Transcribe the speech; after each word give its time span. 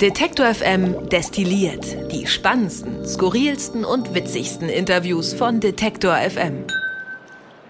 Detektor 0.00 0.46
FM 0.54 1.08
destilliert 1.10 1.84
die 2.10 2.26
spannendsten, 2.26 3.06
skurrilsten 3.06 3.84
und 3.84 4.14
witzigsten 4.14 4.70
Interviews 4.70 5.34
von 5.34 5.60
Detektor 5.60 6.14
FM. 6.16 6.64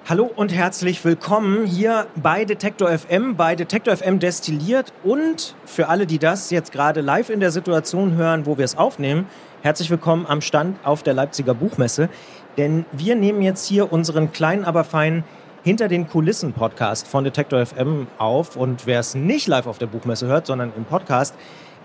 Hallo 0.09 0.31
und 0.37 0.54
herzlich 0.54 1.04
willkommen 1.04 1.67
hier 1.67 2.07
bei 2.15 2.45
Detektor 2.45 2.97
FM, 2.97 3.35
bei 3.35 3.57
Detektor 3.57 3.97
FM 3.97 4.21
destilliert 4.21 4.93
und 5.03 5.57
für 5.65 5.89
alle, 5.89 6.07
die 6.07 6.19
das 6.19 6.50
jetzt 6.50 6.70
gerade 6.70 7.00
live 7.00 7.30
in 7.30 7.40
der 7.40 7.50
Situation 7.50 8.14
hören, 8.14 8.46
wo 8.46 8.56
wir 8.56 8.64
es 8.64 8.77
aufnehmen, 8.77 9.27
herzlich 9.62 9.90
willkommen 9.90 10.27
am 10.27 10.40
Stand 10.40 10.79
auf 10.84 11.02
der 11.02 11.14
Leipziger 11.14 11.54
Buchmesse. 11.54 12.08
Denn 12.56 12.84
wir 12.93 13.16
nehmen 13.16 13.43
jetzt 13.43 13.66
hier 13.66 13.93
unseren 13.93 14.32
kleinen, 14.32 14.64
aber 14.64 14.84
feinen 14.84 15.24
hinter 15.67 15.89
den 15.89 16.07
Kulissen 16.07 16.53
Podcast 16.53 17.09
von 17.09 17.25
Detektor 17.25 17.67
FM 17.67 18.07
auf. 18.19 18.55
Und 18.55 18.87
wer 18.87 19.01
es 19.01 19.17
nicht 19.17 19.49
live 19.49 19.67
auf 19.67 19.79
der 19.79 19.89
Buchmesse 19.89 20.29
hört, 20.29 20.46
sondern 20.46 20.73
im 20.77 20.85
Podcast, 20.85 21.35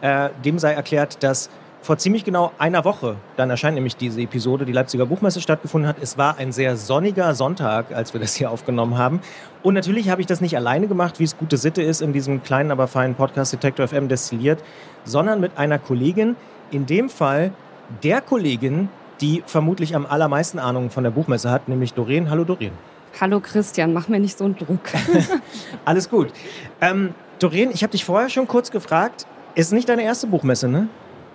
äh, 0.02 0.30
dem 0.46 0.60
sei 0.60 0.74
erklärt, 0.74 1.24
dass 1.24 1.50
vor 1.82 1.98
ziemlich 1.98 2.24
genau 2.24 2.52
einer 2.60 2.86
Woche, 2.86 3.16
dann 3.38 3.50
erscheint 3.50 3.74
nämlich 3.74 3.96
diese 3.96 4.22
Episode, 4.22 4.66
die 4.66 4.72
Leipziger 4.72 5.08
Buchmesse 5.08 5.42
stattgefunden 5.42 5.90
hat. 5.90 5.96
Es 6.00 6.16
war 6.16 6.38
ein 6.38 6.52
sehr 6.52 6.78
sonniger 6.78 7.34
Sonntag, 7.34 7.92
als 7.92 8.14
wir 8.14 8.22
das 8.22 8.36
hier 8.36 8.52
aufgenommen 8.52 9.00
haben. 9.00 9.20
Und 9.64 9.74
natürlich 9.74 10.12
habe 10.12 10.22
ich 10.22 10.28
das 10.28 10.42
nicht 10.42 10.56
alleine 10.56 10.88
gemacht, 10.88 11.20
wie 11.20 11.24
es 11.24 11.36
gute 11.36 11.58
Sitte 11.58 11.82
ist 11.82 12.04
in 12.04 12.14
diesem 12.14 12.44
kleinen, 12.44 12.70
aber 12.70 12.86
feinen 12.86 13.16
Podcast 13.16 13.52
Detector 13.52 13.88
FM 13.88 14.10
destilliert, 14.10 14.64
sondern 15.06 15.40
mit 15.40 15.58
einer 15.58 15.80
Kollegin, 15.80 16.36
in 16.70 16.86
dem 16.86 17.10
Fall 17.10 17.52
der 18.04 18.22
Kollegin, 18.22 18.90
die 19.22 19.42
vermutlich 19.48 19.96
am 19.96 20.06
allermeisten 20.06 20.60
Ahnung 20.60 20.92
von 20.92 21.04
der 21.04 21.10
Buchmesse 21.10 21.50
hat, 21.50 21.68
nämlich 21.68 21.96
Doreen. 21.96 22.30
Hallo 22.30 22.44
Doreen. 22.44 22.91
Hallo 23.20 23.40
Christian, 23.40 23.94
mach 23.94 24.08
mir 24.08 24.20
nicht 24.20 24.38
so 24.38 24.46
einen 24.46 24.56
Druck. 24.56 24.80
Alles 25.86 26.10
gut. 26.10 26.32
Ähm, 26.80 27.14
Doreen, 27.40 27.72
ich 27.72 27.84
habe 27.84 27.92
dich 27.92 28.06
vorher 28.06 28.30
schon 28.30 28.48
kurz 28.48 28.72
gefragt, 28.72 29.26
ist 29.56 29.74
nicht 29.74 29.90
deine 29.90 30.04
erste 30.04 30.28
Buchmesse, 30.28 30.68
ne? 30.68 30.88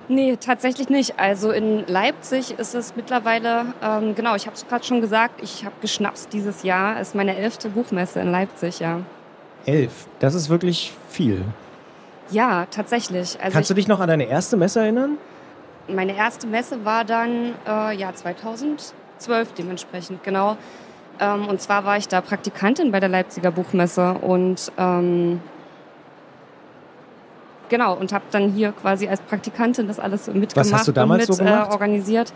Nee, 0.09 0.37
tatsächlich 0.37 0.89
nicht. 0.89 1.19
Also 1.19 1.51
in 1.51 1.85
Leipzig 1.87 2.53
ist 2.59 2.75
es 2.75 2.95
mittlerweile, 2.95 3.67
ähm, 3.83 4.15
genau, 4.15 4.37
ich 4.37 4.47
habe 4.47 4.55
es 4.57 4.67
gerade 4.67 4.85
schon 4.85 5.01
gesagt, 5.01 5.43
ich 5.43 5.65
habe 5.65 5.75
geschnapst 5.81 6.33
dieses 6.33 6.63
Jahr. 6.63 7.01
Ist 7.01 7.15
meine 7.15 7.37
elfte 7.37 7.69
Buchmesse 7.69 8.21
in 8.21 8.31
Leipzig, 8.31 8.79
ja. 8.79 9.01
Elf, 9.65 10.07
das 10.21 10.35
ist 10.35 10.49
wirklich 10.49 10.93
viel. 11.11 11.45
Ja, 12.31 12.67
tatsächlich. 12.71 13.39
Also 13.41 13.53
Kannst 13.53 13.71
du 13.71 13.75
dich 13.75 13.89
noch 13.89 13.99
an 14.01 14.09
deine 14.09 14.25
erste 14.29 14.57
Messe 14.57 14.81
erinnern? 14.81 15.19
Meine 15.89 16.17
erste 16.17 16.47
Messe 16.47 16.85
war 16.85 17.05
dann, 17.05 17.55
äh, 17.67 17.97
ja, 17.97 18.13
2012 18.15 18.95
dementsprechend, 19.59 20.23
genau. 20.23 20.57
Ähm, 21.21 21.49
und 21.49 21.61
zwar 21.61 21.85
war 21.85 21.97
ich 21.97 22.09
da 22.09 22.21
Praktikantin 22.21 22.93
bei 22.93 23.01
der 23.01 23.09
Leipziger 23.09 23.51
Buchmesse 23.51 24.15
und 24.15 24.73
ähm, 24.79 25.41
genau 27.69 27.95
und 27.95 28.13
habe 28.13 28.25
dann 28.31 28.53
hier 28.53 28.73
quasi 28.73 29.09
als 29.09 29.21
Praktikantin 29.21 29.89
das 29.89 29.99
alles 29.99 30.27
mitgemacht 30.27 30.57
Was 30.57 30.73
hast 30.73 30.89
du 30.89 30.93
damals 30.93 31.29
und 31.31 31.45
mit 31.45 31.49
so? 31.49 31.55
Äh, 31.55 31.73
organisiert. 31.73 32.33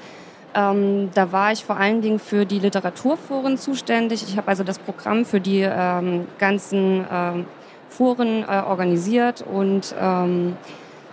Ähm, 0.54 1.10
da 1.14 1.30
war 1.30 1.52
ich 1.52 1.64
vor 1.64 1.76
allen 1.76 2.02
Dingen 2.02 2.18
für 2.18 2.44
die 2.44 2.58
Literaturforen 2.58 3.56
zuständig. 3.56 4.24
Ich 4.26 4.36
habe 4.36 4.48
also 4.48 4.64
das 4.64 4.78
Programm 4.78 5.24
für 5.24 5.40
die 5.40 5.60
ähm, 5.60 6.26
ganzen 6.38 7.04
ähm, 7.10 7.46
Foren 7.88 8.42
äh, 8.42 8.62
organisiert 8.66 9.42
und 9.42 9.94
ähm, 10.00 10.56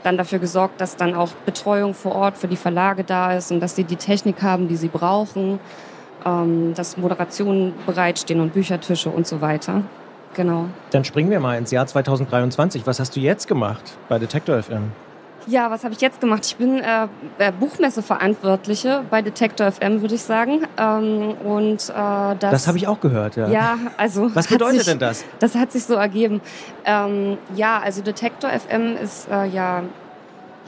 dann 0.03 0.17
dafür 0.17 0.39
gesorgt, 0.39 0.81
dass 0.81 0.95
dann 0.95 1.13
auch 1.13 1.29
Betreuung 1.45 1.93
vor 1.93 2.15
Ort 2.15 2.37
für 2.37 2.47
die 2.47 2.55
Verlage 2.55 3.03
da 3.03 3.33
ist 3.33 3.51
und 3.51 3.59
dass 3.59 3.75
sie 3.75 3.83
die 3.83 3.95
Technik 3.95 4.41
haben, 4.41 4.67
die 4.67 4.75
sie 4.77 4.87
brauchen, 4.87 5.59
ähm, 6.25 6.73
dass 6.75 6.97
Moderationen 6.97 7.73
bereitstehen 7.85 8.41
und 8.41 8.53
Büchertische 8.53 9.09
und 9.09 9.27
so 9.27 9.41
weiter. 9.41 9.83
Genau. 10.33 10.65
Dann 10.91 11.03
springen 11.03 11.31
wir 11.31 11.39
mal 11.39 11.57
ins 11.57 11.71
Jahr 11.71 11.87
2023. 11.87 12.85
Was 12.85 12.99
hast 12.99 13.15
du 13.15 13.19
jetzt 13.19 13.47
gemacht 13.47 13.97
bei 14.07 14.19
Detektor 14.19 14.61
FM? 14.61 14.91
Ja, 15.47 15.71
was 15.71 15.85
habe 15.85 15.93
ich 15.93 16.01
jetzt 16.01 16.19
gemacht? 16.19 16.45
Ich 16.45 16.57
bin 16.57 16.79
äh, 16.79 17.07
äh 17.39 17.51
Buchmesseverantwortliche 17.57 19.03
bei 19.09 19.21
Detektor 19.21 19.71
FM, 19.71 20.01
würde 20.01 20.15
ich 20.15 20.21
sagen. 20.21 20.67
Ähm, 20.77 21.35
und 21.43 21.89
äh, 21.89 21.93
das, 21.93 22.37
das 22.39 22.67
habe 22.67 22.77
ich 22.77 22.87
auch 22.87 22.99
gehört, 22.99 23.37
ja. 23.37 23.47
Ja, 23.47 23.77
also 23.95 24.35
was 24.35 24.47
bedeutet 24.47 24.79
sich, 24.79 24.87
denn 24.87 24.99
das? 24.99 25.23
Das 25.39 25.55
hat 25.55 25.71
sich 25.71 25.85
so 25.85 25.95
ergeben. 25.95 26.41
Ähm, 26.83 27.37
ja, 27.55 27.79
also 27.79 28.01
Detektor 28.01 28.49
FM 28.49 28.97
ist 28.97 29.29
äh, 29.31 29.45
ja 29.47 29.83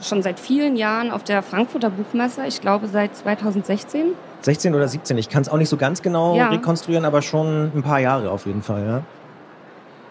schon 0.02 0.22
seit 0.22 0.40
vielen 0.40 0.76
Jahren 0.76 1.10
auf 1.10 1.24
der 1.24 1.42
Frankfurter 1.42 1.90
Buchmesse. 1.90 2.46
Ich 2.46 2.62
glaube 2.62 2.88
seit 2.88 3.14
2016. 3.14 4.14
16 4.42 4.74
oder 4.74 4.88
17. 4.88 5.18
Ich 5.18 5.28
kann 5.28 5.42
es 5.42 5.48
auch 5.48 5.56
nicht 5.56 5.68
so 5.68 5.76
ganz 5.76 6.02
genau 6.02 6.36
ja. 6.36 6.48
rekonstruieren, 6.48 7.04
aber 7.04 7.22
schon 7.22 7.72
ein 7.74 7.82
paar 7.82 8.00
Jahre 8.00 8.30
auf 8.30 8.46
jeden 8.46 8.62
Fall, 8.62 8.86
ja. 8.86 9.02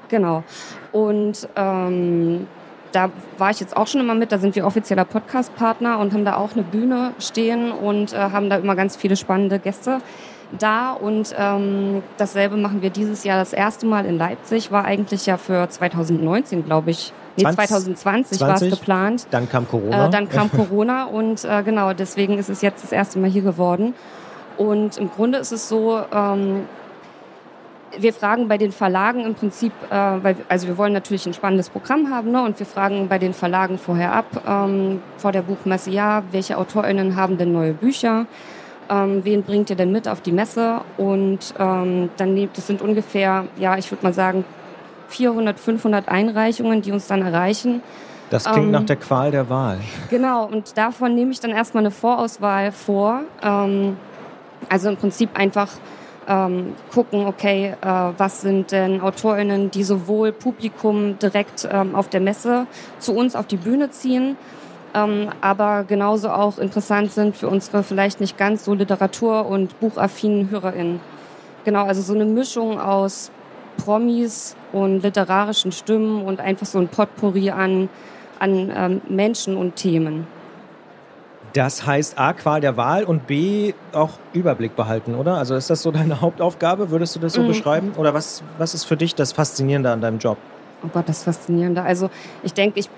Genau. 0.10 0.44
Und 0.92 1.48
ähm, 1.56 2.48
da 2.92 3.12
war 3.38 3.52
ich 3.52 3.60
jetzt 3.60 3.78
auch 3.78 3.88
schon 3.88 4.02
immer 4.02 4.16
mit. 4.16 4.32
Da 4.32 4.40
sind 4.40 4.56
wir 4.56 4.66
offizieller 4.66 5.06
Podcast-Partner 5.06 6.00
und 6.00 6.14
haben 6.14 6.26
da 6.26 6.38
auch 6.38 6.54
eine 6.54 6.64
Bühne 6.64 7.14
stehen 7.20 7.72
und 7.72 8.14
äh, 8.14 8.18
haben 8.18 8.50
da 8.50 8.58
immer 8.58 8.76
ganz 8.76 8.96
viele 8.96 9.16
spannende 9.16 9.60
Gäste 9.60 10.00
da. 10.58 10.94
Und 10.94 11.34
ähm, 11.38 12.04
dasselbe 12.18 12.58
machen 12.58 12.82
wir 12.82 12.90
dieses 12.90 13.24
Jahr 13.24 13.38
das 13.38 13.54
erste 13.54 13.86
Mal 13.86 14.06
in 14.06 14.18
Leipzig. 14.18 14.72
War 14.72 14.86
eigentlich 14.86 15.26
ja 15.26 15.38
für 15.38 15.68
2019, 15.70 16.66
glaube 16.66 16.92
ich. 16.92 17.14
Nee, 17.38 17.44
2020 17.44 18.42
war 18.42 18.56
es 18.56 18.70
geplant. 18.70 19.28
Dann 19.32 19.48
kam 19.48 19.68
Corona. 19.68 20.08
Äh, 20.08 20.10
dann 20.10 20.28
kam 20.28 20.52
Corona 20.52 21.06
und 21.12 21.46
äh, 21.46 21.64
genau, 21.64 21.94
deswegen 21.94 22.38
ist 22.38 22.50
es 22.50 22.62
jetzt 22.62 22.84
das 22.84 22.92
erste 22.92 23.20
Mal 23.20 23.30
hier 23.30 23.44
geworden. 23.44 23.94
Und 24.58 24.98
im 24.98 25.10
Grunde 25.10 25.38
ist 25.38 25.54
es 25.54 25.70
so, 25.70 26.02
ähm, 26.14 26.66
wir 27.98 28.14
fragen 28.14 28.48
bei 28.48 28.58
den 28.58 28.72
Verlagen 28.72 29.26
im 29.26 29.36
Prinzip, 29.36 29.72
äh, 29.90 29.96
weil, 29.96 30.36
also 30.48 30.68
wir 30.68 30.78
wollen 30.78 30.94
natürlich 30.94 31.26
ein 31.26 31.34
spannendes 31.34 31.70
Programm 31.70 32.10
haben, 32.10 32.32
ne? 32.32 32.44
und 32.44 32.60
wir 32.60 32.66
fragen 32.66 33.08
bei 33.08 33.18
den 33.18 33.34
Verlagen 33.34 33.78
vorher 33.78 34.14
ab, 34.14 34.26
ähm, 34.48 35.02
vor 35.18 35.32
der 35.32 35.42
Buchmesse, 35.42 35.92
ja, 35.92 36.24
welche 36.32 36.58
AutorInnen 36.58 37.16
haben 37.16 37.38
denn 37.38 37.54
neue 37.54 37.74
Bücher? 37.74 38.26
Ähm, 38.90 39.24
wen 39.24 39.44
bringt 39.44 39.70
ihr 39.70 39.76
denn 39.76 39.92
mit 39.92 40.08
auf 40.08 40.22
die 40.22 40.32
Messe? 40.32 40.82
Und 40.98 41.54
ähm, 41.60 42.10
dann, 42.18 42.50
das 42.54 42.68
sind 42.68 42.82
ungefähr, 42.82 43.46
ja, 43.58 43.78
ich 43.78 43.92
würde 43.92 44.04
mal 44.04 44.14
sagen, 44.14 44.44
400, 45.10 45.60
500 45.60 46.08
Einreichungen, 46.08 46.82
die 46.82 46.92
uns 46.92 47.08
dann 47.08 47.22
erreichen. 47.22 47.82
Das 48.30 48.46
klingt 48.46 48.68
ähm, 48.68 48.72
nach 48.72 48.86
der 48.86 48.96
Qual 48.96 49.32
der 49.32 49.50
Wahl. 49.50 49.80
Genau, 50.10 50.46
und 50.46 50.78
davon 50.78 51.16
nehme 51.16 51.32
ich 51.32 51.40
dann 51.40 51.52
erstmal 51.52 51.84
eine 51.84 51.92
Vorauswahl 51.92 52.72
vor. 52.72 53.22
Ähm, 53.42 53.98
also 54.70 54.90
im 54.90 54.98
Prinzip 54.98 55.38
einfach 55.38 55.70
ähm, 56.28 56.76
gucken, 56.94 57.26
okay, 57.26 57.76
äh, 57.82 57.88
was 58.18 58.42
sind 58.42 58.72
denn 58.72 59.02
AutorInnen, 59.02 59.72
die 59.72 59.84
sowohl 59.84 60.32
Publikum 60.32 61.18
direkt 61.18 61.68
ähm, 61.72 61.96
auf 61.96 62.10
der 62.10 62.20
Messe 62.20 62.68
zu 63.00 63.16
uns 63.16 63.36
auf 63.36 63.48
die 63.48 63.58
Bühne 63.58 63.90
ziehen, 63.90 64.38
ähm, 64.94 65.30
aber 65.42 65.84
genauso 65.84 66.30
auch 66.30 66.58
interessant 66.58 67.12
sind 67.12 67.36
für 67.36 67.48
unsere 67.48 67.84
vielleicht 67.84 68.20
nicht 68.20 68.38
ganz 68.38 68.66
so 68.66 68.74
literatur- 68.74 69.46
und 69.46 69.80
buchaffinen 69.80 70.50
HörerInnen. 70.50 71.00
Genau, 71.66 71.86
also 71.86 72.02
so 72.02 72.14
eine 72.14 72.26
Mischung 72.26 72.80
aus 72.80 73.32
Promis 73.78 74.56
und 74.72 75.02
literarischen 75.02 75.72
Stimmen 75.72 76.24
und 76.24 76.40
einfach 76.40 76.66
so 76.66 76.80
ein 76.80 76.88
Potpourri 76.88 77.52
an, 77.52 77.90
an 78.40 78.72
ähm, 78.76 79.02
Menschen 79.10 79.58
und 79.58 79.76
Themen. 79.76 80.28
Das 81.54 81.86
heißt 81.86 82.18
A, 82.20 82.34
Qual 82.34 82.62
der 82.62 82.78
Wahl 82.78 83.04
und 83.06 83.26
B, 83.26 83.74
auch 83.92 84.12
Überblick 84.34 84.76
behalten, 84.76 85.16
oder? 85.16 85.38
Also 85.38 85.56
ist 85.56 85.70
das 85.70 85.82
so 85.82 85.92
deine 85.92 86.22
Hauptaufgabe? 86.22 86.92
Würdest 86.92 87.16
du 87.16 87.20
das 87.20 87.34
so 87.34 87.42
mhm. 87.42 87.48
beschreiben? 87.48 87.94
Oder 87.98 88.14
was, 88.14 88.44
was 88.58 88.74
ist 88.74 88.86
für 88.86 88.98
dich 88.98 89.16
das 89.16 89.32
Faszinierende 89.32 89.92
an 89.92 90.02
deinem 90.02 90.20
Job? 90.20 90.38
Oh 90.84 90.90
Gott, 90.94 91.10
das 91.10 91.24
Faszinierende. 91.24 91.82
Also 91.82 92.10
ich 92.44 92.54
denke, 92.54 92.80
ich 92.80 92.90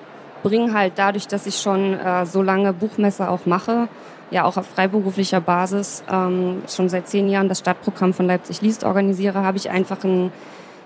bringe 0.43 0.73
halt 0.73 0.93
dadurch, 0.95 1.27
dass 1.27 1.45
ich 1.45 1.59
schon 1.59 1.93
äh, 1.93 2.25
so 2.25 2.41
lange 2.41 2.73
Buchmesse 2.73 3.29
auch 3.29 3.45
mache, 3.45 3.87
ja 4.31 4.45
auch 4.45 4.57
auf 4.57 4.65
freiberuflicher 4.67 5.41
Basis, 5.41 6.03
ähm, 6.11 6.63
schon 6.67 6.89
seit 6.89 7.07
zehn 7.07 7.29
Jahren 7.29 7.49
das 7.49 7.59
Stadtprogramm 7.59 8.13
von 8.13 8.27
Leipzig 8.27 8.61
liest 8.61 8.83
organisiere, 8.83 9.43
habe 9.43 9.57
ich 9.57 9.69
einfach 9.69 10.03
ein, 10.03 10.31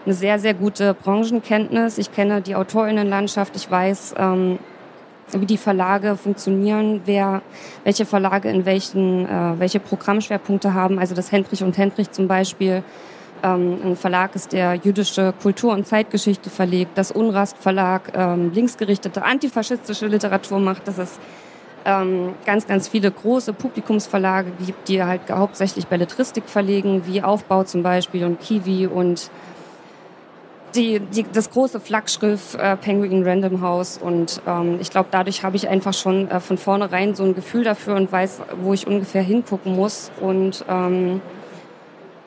eine 0.05 0.13
sehr, 0.13 0.39
sehr 0.39 0.53
gute 0.53 0.93
Branchenkenntnis. 0.93 1.97
Ich 1.97 2.11
kenne 2.11 2.41
die 2.41 2.55
Autorinnenlandschaft, 2.55 3.55
ich 3.55 3.69
weiß, 3.69 4.15
ähm, 4.17 4.59
wie 5.31 5.45
die 5.45 5.57
Verlage 5.57 6.17
funktionieren, 6.17 7.01
wer, 7.05 7.41
welche 7.83 8.05
Verlage 8.05 8.49
in 8.49 8.65
welchen, 8.65 9.25
äh, 9.25 9.59
welche 9.59 9.79
Programmschwerpunkte 9.79 10.73
haben. 10.73 10.99
Also 10.99 11.15
das 11.15 11.31
Hendrich 11.31 11.63
und 11.63 11.77
Hendrich 11.77 12.11
zum 12.11 12.27
Beispiel. 12.27 12.83
Ähm, 13.45 13.77
ein 13.83 13.95
Verlag 13.95 14.35
ist, 14.35 14.53
der 14.53 14.73
jüdische 14.75 15.33
Kultur- 15.39 15.73
und 15.73 15.85
Zeitgeschichte 15.85 16.49
verlegt. 16.49 16.97
Das 16.97 17.11
Unrast 17.11 17.57
Verlag 17.59 18.11
ähm, 18.15 18.51
linksgerichtete 18.51 19.23
antifaschistische 19.23 20.07
Literatur 20.07 20.59
macht. 20.59 20.87
Dass 20.87 20.97
es 20.97 21.19
ähm, 21.85 22.33
ganz, 22.45 22.65
ganz 22.65 22.87
viele 22.87 23.11
große 23.11 23.53
Publikumsverlage 23.53 24.51
gibt, 24.65 24.89
die 24.89 25.03
halt 25.03 25.29
hauptsächlich 25.29 25.85
Belletristik 25.85 26.45
verlegen, 26.47 27.03
wie 27.05 27.21
Aufbau 27.21 27.63
zum 27.63 27.83
Beispiel 27.83 28.25
und 28.25 28.39
Kiwi 28.41 28.87
und 28.87 29.29
die, 30.73 30.99
die, 30.99 31.25
das 31.31 31.51
große 31.51 31.79
Flaggschiff 31.79 32.55
äh, 32.55 32.75
Penguin 32.75 33.23
Random 33.25 33.61
House 33.61 33.97
und 33.97 34.41
ähm, 34.45 34.77
ich 34.81 34.89
glaube, 34.89 35.07
dadurch 35.11 35.43
habe 35.43 35.55
ich 35.55 35.69
einfach 35.69 35.93
schon 35.93 36.29
äh, 36.29 36.39
von 36.41 36.57
vornherein 36.57 37.15
so 37.15 37.23
ein 37.23 37.33
Gefühl 37.33 37.63
dafür 37.63 37.95
und 37.95 38.11
weiß, 38.11 38.41
wo 38.61 38.73
ich 38.73 38.85
ungefähr 38.85 39.21
hingucken 39.21 39.75
muss 39.75 40.11
und 40.19 40.65
ähm, 40.67 41.21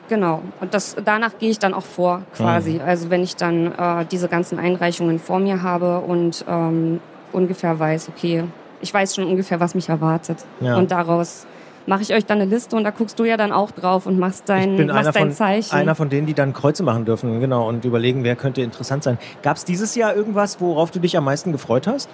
genau 0.09 0.41
und 0.59 0.73
das 0.73 0.97
danach 1.05 1.37
gehe 1.37 1.49
ich 1.49 1.59
dann 1.59 1.73
auch 1.73 1.83
vor 1.83 2.23
quasi. 2.35 2.73
Mhm. 2.73 2.81
Also 2.81 3.09
wenn 3.09 3.23
ich 3.23 3.35
dann 3.37 3.71
äh, 3.71 4.05
diese 4.11 4.27
ganzen 4.27 4.59
Einreichungen 4.59 5.19
vor 5.19 5.39
mir 5.39 5.61
habe 5.63 5.99
und 5.99 6.43
ähm, 6.49 6.99
ungefähr 7.31 7.79
weiß, 7.79 8.09
okay, 8.09 8.43
ich 8.81 8.93
weiß 8.93 9.15
schon 9.15 9.25
ungefähr, 9.25 9.59
was 9.59 9.75
mich 9.75 9.89
erwartet. 9.89 10.37
Ja. 10.59 10.77
Und 10.77 10.91
daraus 10.91 11.45
mache 11.85 12.01
ich 12.01 12.13
euch 12.13 12.25
dann 12.25 12.39
eine 12.39 12.49
Liste 12.49 12.75
und 12.75 12.83
da 12.83 12.91
guckst 12.91 13.17
du 13.19 13.23
ja 13.23 13.35
dann 13.35 13.51
auch 13.51 13.71
drauf 13.71 14.05
und 14.05 14.19
machst 14.19 14.47
dein, 14.47 14.71
ich 14.71 14.77
bin 14.77 14.87
machst 14.87 14.99
einer 14.99 15.11
dein 15.11 15.23
von, 15.23 15.31
Zeichen. 15.31 15.75
einer 15.75 15.95
von 15.95 16.09
denen, 16.09 16.27
die 16.27 16.33
dann 16.33 16.53
Kreuze 16.53 16.83
machen 16.83 17.05
dürfen, 17.05 17.39
genau, 17.39 17.67
und 17.67 17.83
überlegen, 17.83 18.23
wer 18.23 18.35
könnte 18.35 18.61
interessant 18.61 19.03
sein. 19.03 19.17
Gab 19.41 19.57
es 19.57 19.65
dieses 19.65 19.95
Jahr 19.95 20.15
irgendwas, 20.15 20.61
worauf 20.61 20.91
du 20.91 20.99
dich 20.99 21.17
am 21.17 21.25
meisten 21.25 21.51
gefreut 21.51 21.87
hast? 21.87 22.09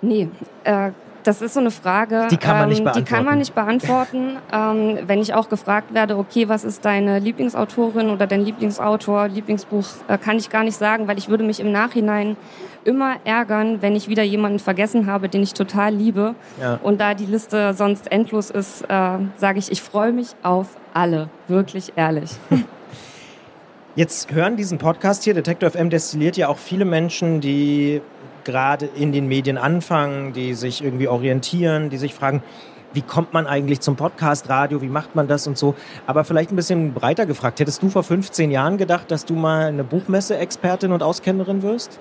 Nee, 0.00 0.28
äh, 0.64 0.90
das 1.24 1.42
ist 1.42 1.54
so 1.54 1.60
eine 1.60 1.70
Frage. 1.70 2.28
Die 2.30 2.36
kann 2.36 2.58
man 2.58 2.68
nicht 2.68 2.80
ähm, 2.80 2.86
Die 2.94 3.02
kann 3.02 3.24
beantworten. 3.24 3.24
man 3.26 3.38
nicht 3.38 3.54
beantworten. 3.54 4.36
ähm, 4.52 4.98
wenn 5.06 5.20
ich 5.20 5.34
auch 5.34 5.48
gefragt 5.48 5.92
werde, 5.94 6.16
okay, 6.16 6.48
was 6.48 6.64
ist 6.64 6.84
deine 6.84 7.18
Lieblingsautorin 7.18 8.10
oder 8.10 8.26
dein 8.26 8.42
Lieblingsautor, 8.42 9.28
Lieblingsbuch, 9.28 9.84
äh, 10.08 10.18
kann 10.18 10.36
ich 10.38 10.50
gar 10.50 10.64
nicht 10.64 10.76
sagen, 10.76 11.08
weil 11.08 11.18
ich 11.18 11.28
würde 11.28 11.44
mich 11.44 11.60
im 11.60 11.72
Nachhinein 11.72 12.36
immer 12.84 13.16
ärgern, 13.24 13.82
wenn 13.82 13.94
ich 13.94 14.08
wieder 14.08 14.22
jemanden 14.22 14.58
vergessen 14.58 15.06
habe, 15.06 15.28
den 15.28 15.42
ich 15.42 15.52
total 15.52 15.94
liebe. 15.94 16.34
Ja. 16.60 16.78
Und 16.82 17.00
da 17.00 17.14
die 17.14 17.26
Liste 17.26 17.74
sonst 17.74 18.10
endlos 18.10 18.50
ist, 18.50 18.82
äh, 18.82 19.18
sage 19.36 19.58
ich, 19.58 19.70
ich 19.70 19.82
freue 19.82 20.12
mich 20.12 20.28
auf 20.42 20.68
alle. 20.94 21.28
Wirklich 21.48 21.92
ehrlich. 21.96 22.30
Jetzt 23.96 24.32
hören 24.32 24.56
diesen 24.56 24.78
Podcast 24.78 25.24
hier, 25.24 25.34
Detektor 25.34 25.70
FM 25.70 25.90
destilliert 25.90 26.36
ja 26.36 26.48
auch 26.48 26.58
viele 26.58 26.84
Menschen, 26.84 27.40
die 27.40 28.00
gerade 28.50 28.86
in 28.86 29.12
den 29.12 29.26
Medien 29.28 29.58
anfangen, 29.58 30.32
die 30.32 30.54
sich 30.54 30.82
irgendwie 30.84 31.08
orientieren, 31.08 31.88
die 31.90 31.96
sich 31.98 32.14
fragen, 32.14 32.42
wie 32.92 33.02
kommt 33.02 33.32
man 33.32 33.46
eigentlich 33.46 33.80
zum 33.80 33.94
Podcast, 33.94 34.48
Radio, 34.48 34.82
wie 34.82 34.88
macht 34.88 35.14
man 35.14 35.28
das 35.28 35.46
und 35.46 35.56
so. 35.56 35.76
Aber 36.08 36.24
vielleicht 36.24 36.50
ein 36.50 36.56
bisschen 36.56 36.92
breiter 36.92 37.24
gefragt, 37.24 37.60
hättest 37.60 37.82
du 37.82 37.88
vor 37.88 38.02
15 38.02 38.50
Jahren 38.50 38.78
gedacht, 38.78 39.10
dass 39.12 39.24
du 39.24 39.34
mal 39.34 39.66
eine 39.66 39.84
Buchmesse-Expertin 39.84 40.90
und 40.90 41.02
Auskennerin 41.02 41.62
wirst? 41.62 42.00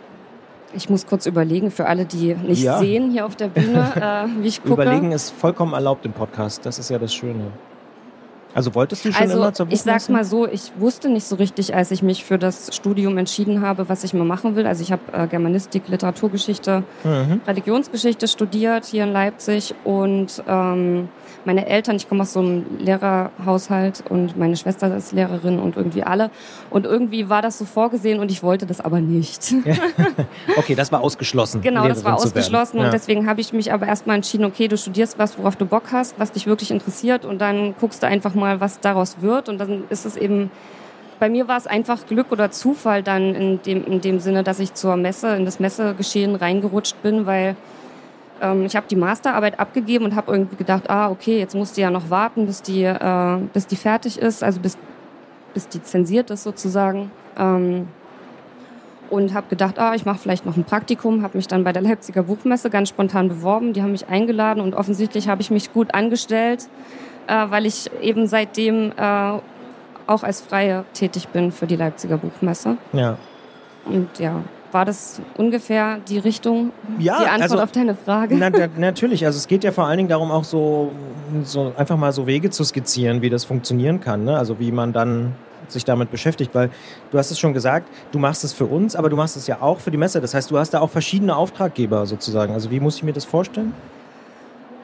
Ich 0.73 0.89
muss 0.89 1.05
kurz 1.05 1.25
überlegen, 1.27 1.69
für 1.71 1.85
alle, 1.85 2.05
die 2.05 2.33
nicht 2.35 2.63
Ja. 2.63 2.79
sehen 2.79 3.11
hier 3.11 3.25
auf 3.25 3.35
der 3.35 3.47
Bühne, 3.49 3.91
äh, 3.95 4.41
wie 4.43 4.47
ich 4.47 4.61
gucke. 4.63 4.73
Überlegen 4.81 5.11
ist 5.11 5.31
vollkommen 5.31 5.73
erlaubt 5.73 6.05
im 6.05 6.13
Podcast, 6.13 6.65
das 6.65 6.79
ist 6.79 6.89
ja 6.89 6.97
das 6.97 7.13
Schöne. 7.13 7.51
Also 8.53 8.73
wolltest 8.73 9.05
du 9.05 9.11
schon 9.11 9.21
Also 9.21 9.37
immer 9.37 9.53
zur 9.53 9.65
ich 9.67 9.69
Buchmesse? 9.79 9.83
sag's 9.85 10.09
mal 10.09 10.25
so, 10.25 10.47
ich 10.47 10.71
wusste 10.77 11.07
nicht 11.09 11.25
so 11.25 11.35
richtig, 11.35 11.75
als 11.75 11.91
ich 11.91 12.01
mich 12.01 12.23
für 12.25 12.37
das 12.39 12.75
Studium 12.75 13.17
entschieden 13.17 13.61
habe, 13.61 13.89
was 13.89 14.03
ich 14.03 14.13
mal 14.13 14.25
machen 14.25 14.55
will. 14.55 14.65
Also 14.65 14.81
ich 14.81 14.91
habe 14.91 15.01
äh, 15.13 15.27
Germanistik, 15.27 15.87
Literaturgeschichte, 15.87 16.83
Mhm. 17.03 17.41
Religionsgeschichte 17.47 18.27
studiert 18.27 18.85
hier 18.85 19.03
in 19.03 19.13
Leipzig 19.13 19.75
und 19.83 20.43
ähm, 20.47 21.09
meine 21.45 21.67
Eltern, 21.67 21.95
ich 21.95 22.09
komme 22.09 22.23
aus 22.23 22.33
so 22.33 22.39
einem 22.39 22.65
Lehrerhaushalt 22.79 24.03
und 24.09 24.37
meine 24.37 24.57
Schwester 24.57 24.95
ist 24.95 25.11
Lehrerin 25.13 25.59
und 25.59 25.77
irgendwie 25.77 26.03
alle. 26.03 26.31
Und 26.69 26.85
irgendwie 26.85 27.29
war 27.29 27.41
das 27.41 27.57
so 27.57 27.65
vorgesehen 27.65 28.19
und 28.19 28.29
ich 28.31 28.43
wollte 28.43 28.65
das 28.65 28.81
aber 28.81 28.99
nicht. 28.99 29.53
Okay, 30.57 30.75
das 30.75 30.91
war 30.91 31.01
ausgeschlossen. 31.01 31.61
Genau, 31.61 31.87
das 31.87 32.03
war 32.03 32.11
Lehrerin 32.13 32.29
zu 32.29 32.35
werden. 32.35 32.39
ausgeschlossen 32.41 32.77
Ja. 32.79 32.85
und 32.85 32.93
deswegen 32.93 33.27
habe 33.27 33.39
ich 33.41 33.53
mich 33.53 33.71
aber 33.71 33.87
erstmal 33.87 34.17
entschieden, 34.17 34.43
okay, 34.45 34.67
du 34.67 34.77
studierst 34.77 35.17
was, 35.17 35.37
worauf 35.37 35.55
du 35.55 35.65
Bock 35.65 35.83
hast, 35.91 36.19
was 36.19 36.31
dich 36.31 36.45
wirklich 36.47 36.71
interessiert 36.71 37.23
und 37.25 37.39
dann 37.39 37.73
guckst 37.79 38.03
du 38.03 38.07
einfach 38.07 38.33
mal, 38.39 38.59
was 38.59 38.79
daraus 38.79 39.21
wird. 39.21 39.49
Und 39.49 39.59
dann 39.59 39.83
ist 39.89 40.05
es 40.05 40.15
eben, 40.17 40.51
bei 41.19 41.29
mir 41.29 41.47
war 41.47 41.57
es 41.57 41.67
einfach 41.67 42.05
Glück 42.07 42.31
oder 42.31 42.51
Zufall 42.51 43.03
dann 43.03 43.35
in 43.35 43.61
dem, 43.61 43.85
in 43.85 44.01
dem 44.01 44.19
Sinne, 44.19 44.43
dass 44.43 44.59
ich 44.59 44.73
zur 44.73 44.95
Messe, 44.95 45.35
in 45.35 45.45
das 45.45 45.59
Messegeschehen 45.59 46.35
reingerutscht 46.35 47.01
bin, 47.03 47.25
weil 47.25 47.55
ähm, 48.41 48.65
ich 48.65 48.75
habe 48.75 48.87
die 48.89 48.95
Masterarbeit 48.95 49.59
abgegeben 49.59 50.05
und 50.05 50.15
habe 50.15 50.31
irgendwie 50.31 50.55
gedacht, 50.55 50.89
ah, 50.89 51.09
okay, 51.09 51.39
jetzt 51.39 51.55
musst 51.55 51.77
du 51.77 51.81
ja 51.81 51.91
noch 51.91 52.09
warten, 52.09 52.45
bis 52.45 52.61
die, 52.61 52.83
äh, 52.83 53.37
bis 53.53 53.67
die 53.67 53.75
fertig 53.75 54.17
ist, 54.17 54.43
also 54.43 54.59
bis, 54.59 54.77
bis 55.53 55.67
die 55.67 55.81
zensiert 55.81 56.29
ist 56.31 56.43
sozusagen. 56.43 57.11
Ähm, 57.37 57.87
und 59.09 59.33
habe 59.33 59.47
gedacht, 59.49 59.79
ah, 59.79 59.95
ich 59.95 60.05
mache 60.05 60.19
vielleicht 60.19 60.45
noch 60.45 60.55
ein 60.55 60.63
Praktikum, 60.63 61.23
habe 61.23 61.37
mich 61.37 61.47
dann 61.47 61.63
bei 61.63 61.73
der 61.73 61.81
Leipziger 61.81 62.23
Buchmesse 62.23 62.69
ganz 62.69 62.89
spontan 62.89 63.27
beworben, 63.27 63.73
die 63.73 63.81
haben 63.81 63.91
mich 63.91 64.07
eingeladen 64.07 64.61
und 64.61 64.75
offensichtlich 64.75 65.27
habe 65.27 65.41
ich 65.41 65.49
mich 65.49 65.73
gut 65.73 65.93
angestellt, 65.93 66.67
äh, 67.29 67.51
weil 67.51 67.65
ich 67.65 67.89
eben 68.01 68.27
seitdem 68.27 68.91
äh, 68.97 69.39
auch 70.07 70.23
als 70.23 70.41
Freie 70.41 70.85
tätig 70.93 71.27
bin 71.27 71.51
für 71.51 71.67
die 71.67 71.75
Leipziger 71.75 72.17
Buchmesse. 72.17 72.77
Ja. 72.93 73.17
Und 73.85 74.17
ja, 74.19 74.41
war 74.71 74.85
das 74.85 75.21
ungefähr 75.37 75.99
die 76.07 76.17
Richtung, 76.17 76.71
Ja, 76.97 77.19
die 77.19 77.25
Antwort 77.25 77.41
also- 77.51 77.63
auf 77.63 77.71
deine 77.71 77.95
Frage? 77.95 78.35
Na, 78.35 78.49
na, 78.49 78.67
natürlich, 78.77 79.25
also 79.25 79.37
es 79.37 79.47
geht 79.47 79.63
ja 79.63 79.71
vor 79.71 79.85
allen 79.85 79.97
Dingen 79.97 80.09
darum, 80.09 80.31
auch 80.31 80.43
so, 80.43 80.91
so 81.43 81.71
einfach 81.77 81.97
mal 81.97 82.11
so 82.11 82.25
Wege 82.27 82.49
zu 82.49 82.63
skizzieren, 82.63 83.21
wie 83.21 83.29
das 83.29 83.45
funktionieren 83.45 83.99
kann. 84.01 84.25
Ne? 84.25 84.37
Also 84.37 84.59
wie 84.59 84.71
man 84.71 84.91
dann 84.93 85.35
sich 85.67 85.85
damit 85.85 86.09
beschäftigt, 86.09 86.55
weil 86.55 86.71
du 87.11 87.19
hast 87.19 87.29
es 87.29 87.37
schon 87.37 87.53
gesagt, 87.53 87.87
du 88.11 88.17
machst 88.17 88.43
es 88.43 88.53
für 88.53 88.65
uns, 88.65 88.95
aber 88.95 89.09
du 89.09 89.15
machst 89.15 89.37
es 89.37 89.45
ja 89.45 89.61
auch 89.61 89.79
für 89.79 89.91
die 89.91 89.97
Messe. 89.97 90.19
Das 90.19 90.33
heißt, 90.33 90.49
du 90.49 90.57
hast 90.57 90.71
da 90.71 90.79
auch 90.79 90.89
verschiedene 90.89 91.35
Auftraggeber 91.35 92.07
sozusagen. 92.07 92.53
Also 92.53 92.71
wie 92.71 92.79
muss 92.79 92.95
ich 92.95 93.03
mir 93.03 93.13
das 93.13 93.25
vorstellen? 93.25 93.73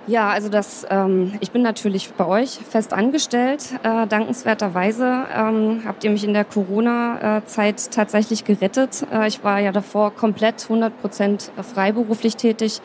Ja, 0.08 0.30
also 0.30 0.50
das, 0.50 0.86
ähm, 0.92 1.34
ich 1.40 1.52
bin 1.52 1.64
natürlich 1.64 2.14
bei 2.14 2.26
euch 2.26 2.60
fest 2.70 2.94
angestellt. 2.94 3.64
Äh, 3.82 4.06
dankenswerterweise 4.06 5.26
ähm, 5.36 5.82
habt 5.88 6.04
ihr 6.04 6.12
mich 6.12 6.24
in 6.24 6.34
der 6.34 6.46
Corona-Zeit 6.46 7.92
tatsächlich 7.92 8.46
gerettet. 8.46 9.06
Äh, 9.12 9.28
ich 9.28 9.44
war 9.44 9.60
ja 9.60 9.72
davor 9.72 10.12
komplett 10.12 10.62
100 10.64 11.02
Prozent 11.02 11.52
freiberuflich 11.74 12.36
tätig. 12.36 12.82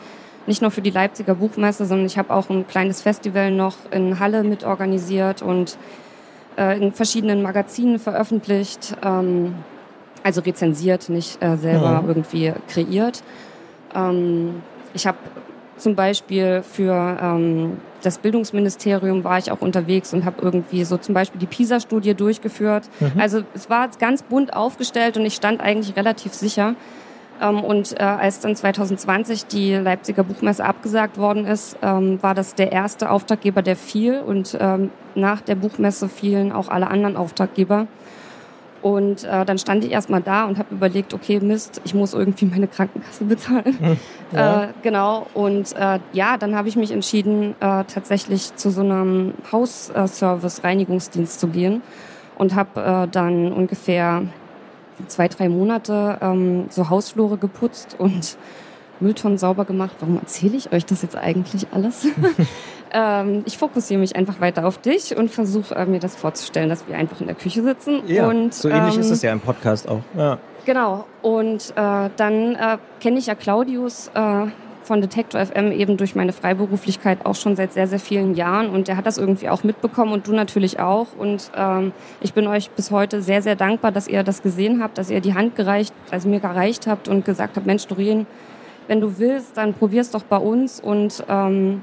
Nicht 0.46 0.62
nur 0.62 0.70
für 0.70 0.80
die 0.80 0.90
Leipziger 0.90 1.34
Buchmesse, 1.34 1.84
sondern 1.84 2.06
ich 2.06 2.16
habe 2.16 2.32
auch 2.32 2.48
ein 2.48 2.66
kleines 2.66 3.02
Festival 3.02 3.50
noch 3.50 3.76
in 3.90 4.18
Halle 4.18 4.42
mitorganisiert 4.42 5.42
und 5.42 5.76
äh, 6.56 6.78
in 6.78 6.92
verschiedenen 6.92 7.42
Magazinen 7.42 7.98
veröffentlicht. 7.98 8.96
Ähm, 9.04 9.56
also 10.22 10.40
rezensiert, 10.40 11.10
nicht 11.10 11.42
äh, 11.42 11.56
selber 11.58 12.00
Mhm. 12.00 12.08
irgendwie 12.08 12.52
kreiert. 12.68 13.22
Ähm, 13.94 14.62
ich 14.94 15.06
habe 15.06 15.18
zum 15.80 15.94
Beispiel 15.94 16.62
für 16.62 17.18
ähm, 17.20 17.78
das 18.02 18.18
Bildungsministerium 18.18 19.24
war 19.24 19.38
ich 19.38 19.50
auch 19.50 19.60
unterwegs 19.60 20.14
und 20.14 20.24
habe 20.24 20.40
irgendwie 20.42 20.84
so 20.84 20.96
zum 20.96 21.14
Beispiel 21.14 21.40
die 21.40 21.46
PISA-Studie 21.46 22.14
durchgeführt. 22.14 22.88
Also 23.18 23.42
es 23.54 23.68
war 23.68 23.88
ganz 23.98 24.22
bunt 24.22 24.54
aufgestellt 24.54 25.16
und 25.16 25.26
ich 25.26 25.34
stand 25.34 25.60
eigentlich 25.60 25.96
relativ 25.96 26.32
sicher. 26.32 26.74
Ähm, 27.40 27.60
und 27.60 27.98
äh, 27.98 28.02
als 28.02 28.40
dann 28.40 28.54
2020 28.54 29.46
die 29.46 29.74
Leipziger 29.74 30.24
Buchmesse 30.24 30.64
abgesagt 30.64 31.18
worden 31.18 31.46
ist, 31.46 31.76
ähm, 31.82 32.22
war 32.22 32.34
das 32.34 32.54
der 32.54 32.72
erste 32.72 33.10
Auftraggeber, 33.10 33.62
der 33.62 33.76
fiel. 33.76 34.20
Und 34.20 34.56
ähm, 34.60 34.90
nach 35.14 35.40
der 35.40 35.54
Buchmesse 35.54 36.08
fielen 36.08 36.52
auch 36.52 36.68
alle 36.68 36.88
anderen 36.88 37.16
Auftraggeber. 37.16 37.86
Und 38.82 39.24
äh, 39.24 39.44
dann 39.44 39.58
stand 39.58 39.84
ich 39.84 39.90
erstmal 39.90 40.22
da 40.22 40.44
und 40.44 40.58
habe 40.58 40.74
überlegt, 40.74 41.12
okay, 41.12 41.38
Mist, 41.40 41.82
ich 41.84 41.94
muss 41.94 42.14
irgendwie 42.14 42.46
meine 42.46 42.66
Krankenkasse 42.66 43.24
bezahlen. 43.26 43.98
Ja. 44.32 44.64
Äh, 44.64 44.68
genau. 44.82 45.26
Und 45.34 45.74
äh, 45.76 45.98
ja, 46.12 46.38
dann 46.38 46.54
habe 46.54 46.68
ich 46.68 46.76
mich 46.76 46.90
entschieden, 46.90 47.54
äh, 47.60 47.84
tatsächlich 47.84 48.54
zu 48.56 48.70
so 48.70 48.80
einem 48.80 49.34
Hausservice-Reinigungsdienst 49.52 51.40
zu 51.40 51.48
gehen 51.48 51.82
und 52.38 52.54
habe 52.54 52.80
äh, 52.80 53.08
dann 53.08 53.52
ungefähr 53.52 54.22
zwei, 55.08 55.28
drei 55.28 55.48
Monate 55.48 56.18
ähm, 56.22 56.66
so 56.70 56.88
Hausflure 56.88 57.36
geputzt 57.36 57.96
und 57.98 58.36
Mülltonnen 59.00 59.38
sauber 59.38 59.64
gemacht. 59.64 59.96
Warum 60.00 60.18
erzähle 60.18 60.56
ich 60.56 60.72
euch 60.72 60.86
das 60.86 61.02
jetzt 61.02 61.16
eigentlich 61.16 61.66
alles? 61.72 62.06
ähm, 62.92 63.42
ich 63.46 63.58
fokussiere 63.58 64.00
mich 64.00 64.16
einfach 64.16 64.40
weiter 64.40 64.66
auf 64.66 64.78
dich 64.78 65.16
und 65.16 65.30
versuche 65.30 65.74
äh, 65.74 65.86
mir 65.86 66.00
das 66.00 66.16
vorzustellen, 66.16 66.68
dass 66.68 66.86
wir 66.88 66.96
einfach 66.96 67.20
in 67.20 67.26
der 67.26 67.36
Küche 67.36 67.62
sitzen. 67.62 68.02
Ja, 68.06 68.28
und, 68.28 68.54
so 68.54 68.68
ähnlich 68.68 68.94
ähm, 68.94 69.00
ist 69.00 69.10
es 69.10 69.22
ja 69.22 69.32
im 69.32 69.40
Podcast 69.40 69.88
auch. 69.88 70.00
Ja. 70.16 70.38
Genau. 70.64 71.06
Und 71.22 71.72
äh, 71.76 72.10
dann 72.16 72.54
äh, 72.54 72.78
kenne 73.00 73.18
ich 73.18 73.26
ja 73.26 73.34
Claudius 73.34 74.10
äh, 74.14 74.46
von 74.82 75.00
Detektor 75.00 75.44
FM 75.44 75.72
eben 75.72 75.96
durch 75.96 76.14
meine 76.14 76.32
Freiberuflichkeit 76.32 77.24
auch 77.24 77.36
schon 77.36 77.54
seit 77.54 77.72
sehr, 77.72 77.86
sehr 77.86 78.00
vielen 78.00 78.34
Jahren. 78.34 78.70
Und 78.70 78.88
der 78.88 78.96
hat 78.96 79.06
das 79.06 79.18
irgendwie 79.18 79.48
auch 79.48 79.62
mitbekommen 79.62 80.12
und 80.12 80.26
du 80.26 80.32
natürlich 80.32 80.80
auch. 80.80 81.08
Und 81.16 81.50
ähm, 81.56 81.92
ich 82.20 82.34
bin 82.34 82.46
euch 82.46 82.70
bis 82.70 82.90
heute 82.90 83.22
sehr, 83.22 83.42
sehr 83.42 83.56
dankbar, 83.56 83.92
dass 83.92 84.08
ihr 84.08 84.22
das 84.22 84.42
gesehen 84.42 84.82
habt, 84.82 84.98
dass 84.98 85.10
ihr 85.10 85.20
die 85.20 85.34
Hand 85.34 85.54
gereicht, 85.54 85.94
also 86.10 86.28
mir 86.28 86.40
gereicht 86.40 86.86
habt 86.86 87.08
und 87.08 87.24
gesagt 87.24 87.56
habt, 87.56 87.66
Mensch, 87.66 87.86
Doreen, 87.86 88.26
wenn 88.88 89.00
du 89.00 89.18
willst, 89.18 89.56
dann 89.56 89.74
probier's 89.74 90.10
doch 90.10 90.24
bei 90.24 90.38
uns. 90.38 90.80
Und 90.80 91.24
ähm, 91.28 91.82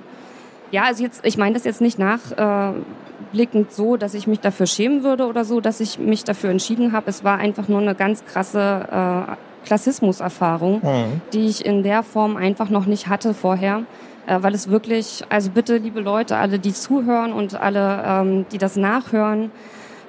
ja, 0.71 0.83
also 0.83 1.03
jetzt, 1.03 1.25
ich 1.25 1.37
meine 1.37 1.53
das 1.53 1.63
jetzt 1.63 1.81
nicht 1.81 1.97
nachblickend 1.99 3.71
so, 3.71 3.97
dass 3.97 4.13
ich 4.13 4.27
mich 4.27 4.39
dafür 4.39 4.67
schämen 4.67 5.03
würde 5.03 5.27
oder 5.27 5.45
so, 5.45 5.61
dass 5.61 5.79
ich 5.79 5.99
mich 5.99 6.23
dafür 6.23 6.49
entschieden 6.49 6.91
habe. 6.91 7.09
Es 7.09 7.23
war 7.23 7.37
einfach 7.37 7.67
nur 7.67 7.79
eine 7.81 7.95
ganz 7.95 8.25
krasse 8.25 8.87
äh, 8.91 9.33
Klassismuserfahrung, 9.65 10.81
Mhm. 10.81 11.21
die 11.33 11.47
ich 11.47 11.65
in 11.65 11.83
der 11.83 12.03
Form 12.03 12.37
einfach 12.37 12.69
noch 12.69 12.85
nicht 12.85 13.07
hatte 13.07 13.33
vorher. 13.33 13.83
Äh, 14.27 14.39
weil 14.41 14.53
es 14.53 14.69
wirklich, 14.69 15.23
also 15.29 15.49
bitte, 15.51 15.77
liebe 15.77 16.01
Leute, 16.01 16.35
alle, 16.37 16.59
die 16.59 16.73
zuhören 16.73 17.31
und 17.31 17.59
alle, 17.59 18.03
ähm, 18.05 18.45
die 18.51 18.57
das 18.57 18.75
nachhören, 18.75 19.51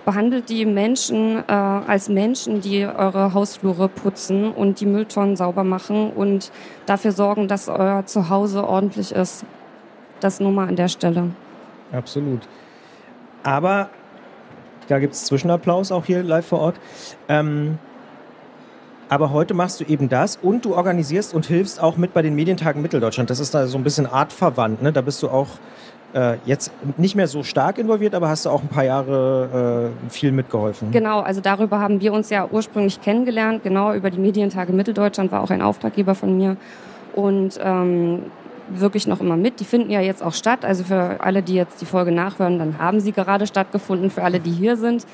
behandelt 0.05 0.49
die 0.49 0.65
Menschen 0.65 1.39
äh, 1.47 1.53
als 1.53 2.09
Menschen, 2.09 2.61
die 2.61 2.85
eure 2.85 3.35
Hausflure 3.35 3.89
putzen 3.89 4.51
und 4.51 4.81
die 4.81 4.87
Mülltonnen 4.87 5.37
sauber 5.37 5.65
machen 5.65 6.11
und 6.11 6.51
dafür 6.87 7.13
sorgen, 7.13 7.47
dass 7.47 7.69
euer 7.69 8.07
Zuhause 8.07 8.67
ordentlich 8.67 9.13
ist. 9.13 9.45
Das 10.21 10.41
nur 10.41 10.53
mal 10.53 10.69
an 10.69 10.77
der 10.77 10.89
Stelle. 10.89 11.31
Absolut. 11.93 12.41
Aber 13.43 13.89
da 14.89 14.99
gibt 14.99 15.15
es 15.15 15.25
Zwischenapplaus 15.25 15.93
auch 15.93 16.05
hier 16.05 16.23
live 16.23 16.47
vor 16.47 16.61
Ort. 16.61 16.77
Ähm, 17.29 17.79
Aber 19.11 19.31
heute 19.33 19.55
machst 19.55 19.81
du 19.81 19.85
eben 19.85 20.09
das 20.09 20.37
und 20.37 20.65
du 20.67 20.75
organisierst 20.75 21.33
und 21.33 21.47
hilfst 21.47 21.81
auch 21.83 21.97
mit 21.97 22.13
bei 22.13 22.21
den 22.21 22.35
Medientagen 22.35 22.83
Mitteldeutschland. 22.83 23.31
Das 23.31 23.41
ist 23.41 23.55
da 23.55 23.67
so 23.67 23.79
ein 23.79 23.85
bisschen 23.85 24.07
artverwandt. 24.07 24.83
Ne? 24.83 24.93
Da 24.93 25.01
bist 25.01 25.23
du 25.23 25.31
auch 25.31 25.49
äh, 26.15 26.37
jetzt 26.45 26.73
nicht 26.99 27.15
mehr 27.15 27.27
so 27.27 27.43
stark 27.43 27.79
involviert, 27.79 28.15
aber 28.15 28.29
hast 28.29 28.45
du 28.45 28.51
auch 28.51 28.63
ein 28.63 28.69
paar 28.69 28.85
Jahre 28.85 29.93
äh, 30.07 30.11
viel 30.11 30.33
mitgeholfen. 30.33 30.91
Genau, 30.91 31.21
also 31.21 31.41
darüber 31.41 31.81
haben 31.81 32.01
wir 32.01 32.13
uns 32.13 32.29
ja 32.29 32.49
ursprünglich 32.51 33.01
kennengelernt. 33.01 33.63
Genau, 33.63 33.95
über 33.95 34.11
die 34.11 34.19
Medientage 34.19 34.73
Mitteldeutschland 34.73 35.33
war 35.33 35.43
auch 35.43 35.51
ein 35.51 35.63
Auftraggeber 35.63 36.15
von 36.15 36.37
mir. 36.37 36.57
Und 37.15 37.59
ähm, 37.63 38.25
wirklich 38.71 39.07
noch 39.07 39.21
immer 39.21 39.37
mit. 39.37 39.61
Die 39.61 39.65
finden 39.65 39.91
ja 39.91 40.01
jetzt 40.01 40.23
auch 40.23 40.35
statt. 40.35 40.65
Also 40.65 40.85
für 40.85 41.21
alle, 41.21 41.43
die 41.43 41.55
jetzt 41.55 41.81
die 41.81 41.87
Folge 41.87 42.13
nachhören, 42.13 42.59
dann 42.59 42.79
haben 42.79 43.01
sie 43.01 43.13
gerade 43.13 43.47
stattgefunden. 43.47 44.11
Für 44.11 44.25
alle, 44.25 44.41
die 44.41 44.51
hier 44.51 44.77
sind, 44.77 45.07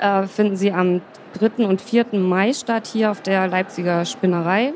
äh, 0.00 0.26
finden 0.26 0.56
sie 0.56 0.72
am 0.72 1.00
3. 1.38 1.66
und 1.66 1.80
4. 1.80 2.06
Mai 2.12 2.52
statt, 2.52 2.86
hier 2.86 3.10
auf 3.10 3.20
der 3.20 3.46
Leipziger 3.48 4.04
Spinnerei. 4.04 4.72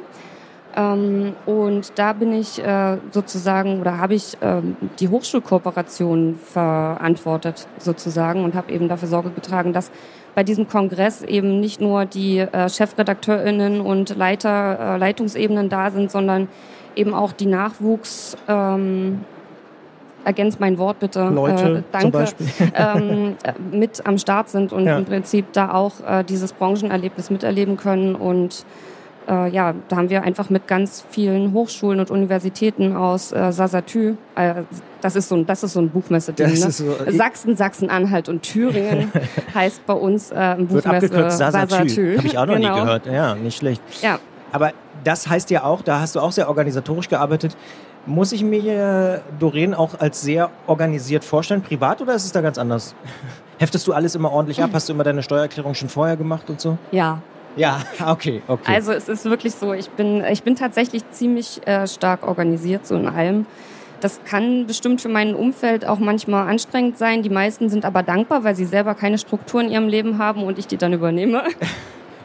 Ähm, 0.77 1.35
und 1.47 1.93
da 1.99 2.13
bin 2.13 2.33
ich 2.33 2.63
äh, 2.63 2.99
sozusagen 3.11 3.81
oder 3.81 3.99
habe 3.99 4.15
ich 4.15 4.37
äh, 4.41 4.61
die 4.99 5.09
Hochschulkooperation 5.09 6.39
verantwortet 6.39 7.69
sozusagen 7.79 8.45
und 8.45 8.55
habe 8.55 8.73
eben 8.73 8.89
dafür 8.89 9.09
Sorge 9.09 9.31
getragen, 9.31 9.73
dass 9.73 9.91
bei 10.35 10.43
diesem 10.43 10.69
Kongress 10.69 11.23
eben 11.23 11.61
nicht 11.61 11.81
nur 11.81 12.07
die 12.07 12.39
äh, 12.39 12.69
Chefredakteurinnen 12.69 13.81
und 13.81 14.17
Leiter, 14.17 14.95
äh, 14.95 14.97
Leitungsebenen 14.99 15.69
da 15.69 15.93
sind, 15.93 16.11
sondern 16.11 16.49
eben 16.97 17.15
auch 17.15 17.33
die 17.33 17.47
Nachwuchs. 17.47 18.37
Ähm, 18.49 19.21
ergänzt 20.25 20.59
mein 20.61 20.79
Wort 20.79 21.01
bitte. 21.01 21.29
Leute, 21.29 21.79
äh, 21.79 21.83
danke. 21.93 22.01
Zum 22.01 22.13
Beispiel. 22.13 22.47
ähm, 22.75 23.37
mit 23.71 24.07
am 24.07 24.19
Start 24.19 24.49
sind 24.49 24.73
und 24.73 24.87
ja. 24.87 24.99
im 24.99 25.05
Prinzip 25.05 25.53
da 25.53 25.73
auch 25.73 25.93
äh, 26.07 26.25
dieses 26.25 26.53
Branchenerlebnis 26.53 27.31
miterleben 27.31 27.77
können 27.77 28.15
und 28.15 28.65
äh, 29.29 29.49
ja, 29.49 29.75
da 29.89 29.97
haben 29.97 30.11
wir 30.11 30.23
einfach 30.23 30.51
mit 30.51 30.67
ganz 30.67 31.05
vielen 31.09 31.53
Hochschulen 31.53 32.01
und 32.01 32.11
Universitäten 32.11 32.95
aus 32.95 33.33
äh, 33.33 33.53
Sasatü, 33.53 34.17
äh, 34.37 34.55
das 35.01 35.17
ist 35.17 35.29
so 35.29 35.37
ein, 35.37 35.47
das 35.47 35.63
ist 35.63 35.73
so 35.73 35.81
ein 35.81 35.91
Buchmesse-Ding, 35.91 36.49
ne? 36.49 36.71
so, 36.71 36.95
Sachsen, 37.09 37.57
Sachsen-Anhalt 37.57 38.29
und 38.29 38.43
Thüringen 38.43 39.11
heißt 39.55 39.87
bei 39.87 39.95
uns 39.95 40.31
äh, 40.31 40.35
ein 40.35 40.67
Buchmesse 40.67 41.11
Wird 41.11 41.33
Sasatü. 41.33 41.69
Sasatü. 41.69 42.17
Habe 42.19 42.27
ich 42.27 42.39
auch 42.39 42.47
noch 42.47 42.57
genau. 42.57 42.75
nie 42.75 42.81
gehört. 42.83 43.07
Ja, 43.07 43.35
nicht 43.35 43.57
schlecht. 43.57 43.83
Ja. 44.03 44.19
Aber 44.53 44.73
das 45.05 45.29
heißt 45.29 45.51
ja 45.51 45.65
auch, 45.65 45.83
da 45.83 46.01
hast 46.01 46.15
du 46.17 46.21
auch 46.21 46.33
sehr 46.33 46.49
organisatorisch 46.49 47.09
gearbeitet. 47.09 47.57
Muss 48.07 48.33
ich 48.33 48.43
mir 48.43 49.23
Doreen 49.39 49.75
auch 49.75 50.01
als 50.01 50.21
sehr 50.21 50.51
organisiert 50.67 51.25
vorstellen, 51.25 51.63
privat 51.63 52.03
oder 52.03 52.15
ist 52.15 52.25
es 52.25 52.33
da 52.33 52.41
ganz 52.41 52.59
anders? 52.59 52.95
Heftest 53.59 53.87
du 53.87 53.93
alles 53.93 54.15
immer 54.15 54.33
ordentlich 54.33 54.63
ab? 54.63 54.71
Hast 54.73 54.89
du 54.89 54.93
immer 54.93 55.05
deine 55.05 55.23
Steuererklärung 55.23 55.75
schon 55.75 55.89
vorher 55.89 56.17
gemacht 56.17 56.51
und 56.51 56.61
so? 56.61 56.77
Ja, 56.91 57.21
ja, 57.57 57.81
okay, 58.07 58.43
okay. 58.47 58.73
Also 58.75 58.93
es 58.93 59.09
ist 59.09 59.25
wirklich 59.25 59.55
so, 59.55 59.73
ich 59.73 59.91
bin, 59.91 60.25
ich 60.25 60.43
bin 60.43 60.57
tatsächlich 60.57 61.09
ziemlich 61.11 61.67
äh, 61.67 61.87
stark 61.87 62.27
organisiert, 62.27 62.87
so 62.87 62.97
in 62.97 63.07
allem. 63.07 63.47
Das 64.01 64.23
kann 64.25 64.67
bestimmt 64.67 65.01
für 65.01 65.09
mein 65.09 65.35
Umfeld 65.35 65.87
auch 65.87 65.99
manchmal 65.99 66.49
anstrengend 66.49 66.99
sein. 66.99 67.23
Die 67.23 67.31
meisten 67.31 67.71
sind 67.71 67.85
aber 67.87 68.03
dankbar, 68.03 68.45
weil 68.45 68.55
sie 68.55 68.67
selber 68.67 68.95
keine 68.95 69.17
Struktur 69.17 69.63
in 69.63 69.71
ihrem 69.71 69.89
Leben 69.89 70.19
haben 70.19 70.43
und 70.43 70.59
ich 70.59 70.67
die 70.67 70.77
dann 70.77 70.93
übernehme. 70.93 71.43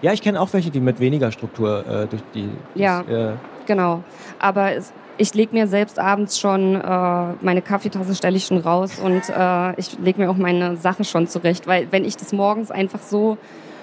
Ja, 0.01 0.13
ich 0.13 0.22
kenne 0.22 0.39
auch 0.39 0.53
welche, 0.53 0.72
die 0.72 0.79
mit 0.79 1.00
weniger 1.00 1.32
Struktur 1.32 1.86
äh, 1.86 2.08
durch 2.08 2.22
die. 2.34 2.50
Ja, 2.75 3.01
äh 3.01 3.34
genau. 3.65 4.03
Aber 4.39 4.74
es, 4.74 4.94
ich 5.18 5.34
lege 5.34 5.53
mir 5.53 5.68
selbst 5.68 6.00
abends 6.00 6.39
schon 6.39 6.75
äh, 6.75 7.34
meine 7.41 7.62
Kaffeetasse 7.62 8.15
stelle 8.15 8.38
ich 8.38 8.46
schon 8.46 8.60
raus 8.60 9.00
und 9.00 9.29
äh, 9.29 9.77
ich 9.77 10.00
lege 10.00 10.22
mir 10.22 10.32
auch 10.32 10.38
meine 10.38 10.77
Sachen 10.77 11.03
schon 11.03 11.27
zurecht, 11.27 11.68
weil 11.68 11.91
wenn 11.91 12.06
ich 12.06 12.15
das 12.15 12.32
morgens 12.32 12.72
einfach 12.72 13.01
so 13.01 13.38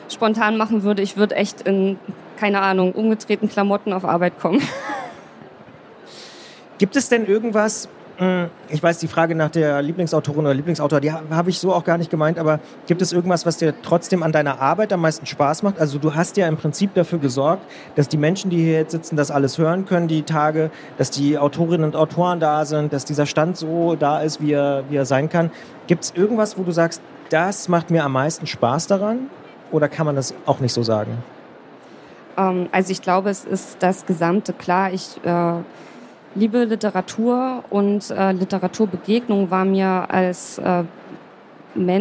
spontan 0.08 0.56
machen 0.56 0.82
würde, 0.82 1.02
ich 1.02 1.18
würde 1.18 1.36
echt 1.36 1.62
in, 1.62 1.98
keine 2.38 2.60
Ahnung, 2.60 2.92
umgedrehten 2.92 3.50
Klamotten 3.50 3.92
auf 3.92 4.06
Arbeit 4.06 4.40
kommen. 4.40 4.62
Gibt 6.78 6.96
es 6.96 7.10
denn 7.10 7.26
irgendwas, 7.26 7.88
ich 8.18 8.82
weiß, 8.82 8.98
die 8.98 9.08
Frage 9.08 9.34
nach 9.34 9.50
der 9.50 9.82
Lieblingsautorin 9.82 10.40
oder 10.40 10.54
Lieblingsautor, 10.54 11.00
die 11.00 11.12
habe 11.12 11.50
ich 11.50 11.58
so 11.58 11.74
auch 11.74 11.84
gar 11.84 11.98
nicht 11.98 12.10
gemeint, 12.10 12.38
aber 12.38 12.60
gibt 12.86 13.02
es 13.02 13.12
irgendwas, 13.12 13.44
was 13.44 13.58
dir 13.58 13.74
trotzdem 13.82 14.22
an 14.22 14.32
deiner 14.32 14.60
Arbeit 14.60 14.92
am 14.94 15.02
meisten 15.02 15.26
Spaß 15.26 15.62
macht? 15.62 15.78
Also 15.78 15.98
du 15.98 16.14
hast 16.14 16.38
ja 16.38 16.48
im 16.48 16.56
Prinzip 16.56 16.94
dafür 16.94 17.18
gesorgt, 17.18 17.62
dass 17.94 18.08
die 18.08 18.16
Menschen, 18.16 18.50
die 18.50 18.56
hier 18.56 18.72
jetzt 18.72 18.92
sitzen, 18.92 19.16
das 19.16 19.30
alles 19.30 19.58
hören 19.58 19.84
können, 19.84 20.08
die 20.08 20.22
Tage, 20.22 20.70
dass 20.96 21.10
die 21.10 21.36
Autorinnen 21.36 21.84
und 21.84 21.94
Autoren 21.94 22.40
da 22.40 22.64
sind, 22.64 22.94
dass 22.94 23.04
dieser 23.04 23.26
Stand 23.26 23.58
so 23.58 23.96
da 23.96 24.20
ist, 24.22 24.40
wie 24.40 24.52
er, 24.52 24.84
wie 24.88 24.96
er 24.96 25.04
sein 25.04 25.28
kann. 25.28 25.50
Gibt 25.86 26.04
es 26.04 26.14
irgendwas, 26.14 26.56
wo 26.56 26.62
du 26.62 26.72
sagst, 26.72 27.02
das 27.28 27.68
macht 27.68 27.90
mir 27.90 28.02
am 28.02 28.12
meisten 28.12 28.46
Spaß 28.46 28.86
daran? 28.86 29.30
Oder 29.72 29.88
kann 29.88 30.06
man 30.06 30.16
das 30.16 30.32
auch 30.46 30.60
nicht 30.60 30.72
so 30.72 30.82
sagen? 30.82 31.18
Ähm, 32.38 32.68
also 32.72 32.92
ich 32.92 33.02
glaube, 33.02 33.28
es 33.28 33.44
ist 33.44 33.76
das 33.80 34.06
Gesamte. 34.06 34.54
Klar, 34.54 34.92
ich 34.92 35.20
äh, 35.24 35.52
liebe 36.36 36.64
Literatur 36.64 37.64
und 37.70 38.10
äh, 38.10 38.32
Literaturbegegnung 38.32 39.50
war 39.50 39.64
mir 39.64 40.06
als, 40.08 40.58
äh, 40.58 40.84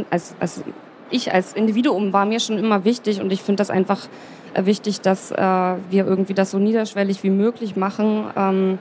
als, 0.10 0.36
als 0.40 0.64
ich 1.10 1.34
als 1.34 1.54
Individuum 1.54 2.14
war 2.14 2.26
mir 2.26 2.40
schon 2.40 2.58
immer 2.58 2.84
wichtig 2.84 3.22
und 3.22 3.32
ich 3.32 3.42
finde 3.42 3.62
das 3.62 3.70
einfach 3.70 4.08
äh, 4.54 4.66
wichtig, 4.66 5.02
dass 5.02 5.32
äh, 5.32 5.36
wir 5.38 6.06
irgendwie 6.06 6.34
das 6.34 6.52
so 6.52 6.60
niederschwellig 6.60 7.24
wie 7.24 7.30
möglich 7.30 7.76
machen 7.76 8.26
ähm, 8.36 8.80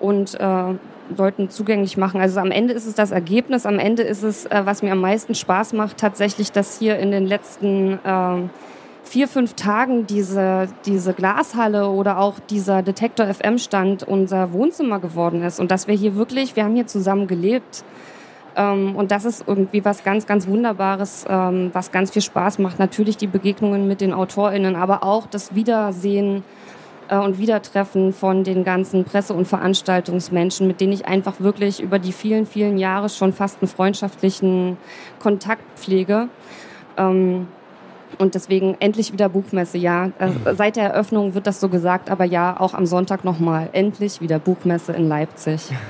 und 0.00 0.38
äh, 0.38 0.74
Leuten 1.16 1.50
zugänglich 1.50 1.96
machen. 1.96 2.20
Also 2.20 2.40
am 2.40 2.50
Ende 2.50 2.74
ist 2.74 2.86
es 2.86 2.94
das 2.94 3.10
Ergebnis, 3.10 3.66
am 3.66 3.78
Ende 3.78 4.02
ist 4.02 4.22
es, 4.22 4.46
äh, 4.46 4.62
was 4.64 4.82
mir 4.82 4.92
am 4.92 5.00
meisten 5.00 5.34
Spaß 5.34 5.72
macht, 5.72 5.98
tatsächlich, 5.98 6.52
dass 6.52 6.78
hier 6.78 6.98
in 6.98 7.10
den 7.10 7.26
letzten 7.26 7.98
äh, 8.04 8.48
vier, 9.12 9.28
fünf 9.28 9.52
Tagen 9.52 10.06
diese, 10.06 10.68
diese 10.86 11.12
Glashalle 11.12 11.90
oder 11.90 12.18
auch 12.18 12.38
dieser 12.48 12.80
Detektor 12.80 13.26
FM 13.26 13.58
Stand 13.58 14.02
unser 14.04 14.54
Wohnzimmer 14.54 15.00
geworden 15.00 15.42
ist 15.42 15.60
und 15.60 15.70
dass 15.70 15.86
wir 15.86 15.94
hier 15.94 16.16
wirklich, 16.16 16.56
wir 16.56 16.64
haben 16.64 16.74
hier 16.74 16.86
zusammen 16.86 17.26
gelebt. 17.26 17.84
Ähm, 18.56 18.96
und 18.96 19.10
das 19.10 19.26
ist 19.26 19.44
irgendwie 19.46 19.84
was 19.84 20.02
ganz, 20.02 20.26
ganz 20.26 20.46
Wunderbares, 20.46 21.26
ähm, 21.28 21.68
was 21.74 21.92
ganz 21.92 22.10
viel 22.10 22.22
Spaß 22.22 22.58
macht. 22.58 22.78
Natürlich 22.78 23.18
die 23.18 23.26
Begegnungen 23.26 23.86
mit 23.86 24.00
den 24.00 24.14
AutorInnen, 24.14 24.76
aber 24.76 25.02
auch 25.02 25.26
das 25.26 25.54
Wiedersehen 25.54 26.42
äh, 27.08 27.18
und 27.18 27.36
Wiedertreffen 27.36 28.14
von 28.14 28.44
den 28.44 28.64
ganzen 28.64 29.04
Presse- 29.04 29.34
und 29.34 29.46
Veranstaltungsmenschen, 29.46 30.66
mit 30.66 30.80
denen 30.80 30.94
ich 30.94 31.04
einfach 31.04 31.38
wirklich 31.38 31.82
über 31.82 31.98
die 31.98 32.12
vielen, 32.12 32.46
vielen 32.46 32.78
Jahre 32.78 33.10
schon 33.10 33.34
fast 33.34 33.60
einen 33.60 33.68
freundschaftlichen 33.68 34.78
Kontakt 35.18 35.78
pflege. 35.78 36.30
Ähm, 36.96 37.48
und 38.18 38.34
deswegen 38.34 38.76
endlich 38.80 39.12
wieder 39.12 39.28
Buchmesse, 39.28 39.78
ja. 39.78 40.10
Äh, 40.18 40.28
mhm. 40.28 40.56
Seit 40.56 40.76
der 40.76 40.90
Eröffnung 40.90 41.34
wird 41.34 41.46
das 41.46 41.60
so 41.60 41.68
gesagt, 41.68 42.10
aber 42.10 42.24
ja, 42.24 42.58
auch 42.58 42.74
am 42.74 42.86
Sonntag 42.86 43.24
nochmal. 43.24 43.68
Endlich 43.72 44.20
wieder 44.20 44.38
Buchmesse 44.38 44.92
in 44.92 45.08
Leipzig. 45.08 45.70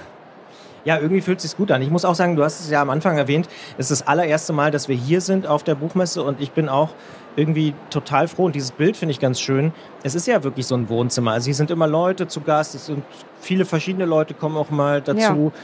Ja, 0.84 0.98
irgendwie 0.98 1.20
fühlt 1.20 1.38
es 1.38 1.44
sich 1.44 1.56
gut 1.56 1.70
an. 1.70 1.80
Ich 1.82 1.90
muss 1.90 2.04
auch 2.04 2.14
sagen, 2.14 2.34
du 2.34 2.42
hast 2.42 2.60
es 2.60 2.70
ja 2.70 2.82
am 2.82 2.90
Anfang 2.90 3.16
erwähnt, 3.16 3.48
es 3.78 3.90
ist 3.90 4.00
das 4.00 4.08
allererste 4.08 4.52
Mal, 4.52 4.70
dass 4.70 4.88
wir 4.88 4.96
hier 4.96 5.20
sind 5.20 5.46
auf 5.46 5.62
der 5.62 5.76
Buchmesse 5.76 6.22
und 6.22 6.40
ich 6.40 6.50
bin 6.50 6.68
auch 6.68 6.90
irgendwie 7.36 7.74
total 7.90 8.28
froh 8.28 8.44
und 8.44 8.54
dieses 8.54 8.72
Bild 8.72 8.96
finde 8.96 9.12
ich 9.12 9.20
ganz 9.20 9.40
schön. 9.40 9.72
Es 10.02 10.14
ist 10.14 10.26
ja 10.26 10.42
wirklich 10.42 10.66
so 10.66 10.74
ein 10.74 10.88
Wohnzimmer. 10.88 11.32
Also 11.32 11.46
hier 11.46 11.54
sind 11.54 11.70
immer 11.70 11.86
Leute 11.86 12.26
zu 12.26 12.40
Gast, 12.40 12.74
es 12.74 12.86
sind 12.86 13.04
viele 13.40 13.64
verschiedene 13.64 14.04
Leute 14.04 14.34
kommen 14.34 14.56
auch 14.56 14.70
mal 14.70 15.00
dazu. 15.00 15.52
Ja. 15.54 15.60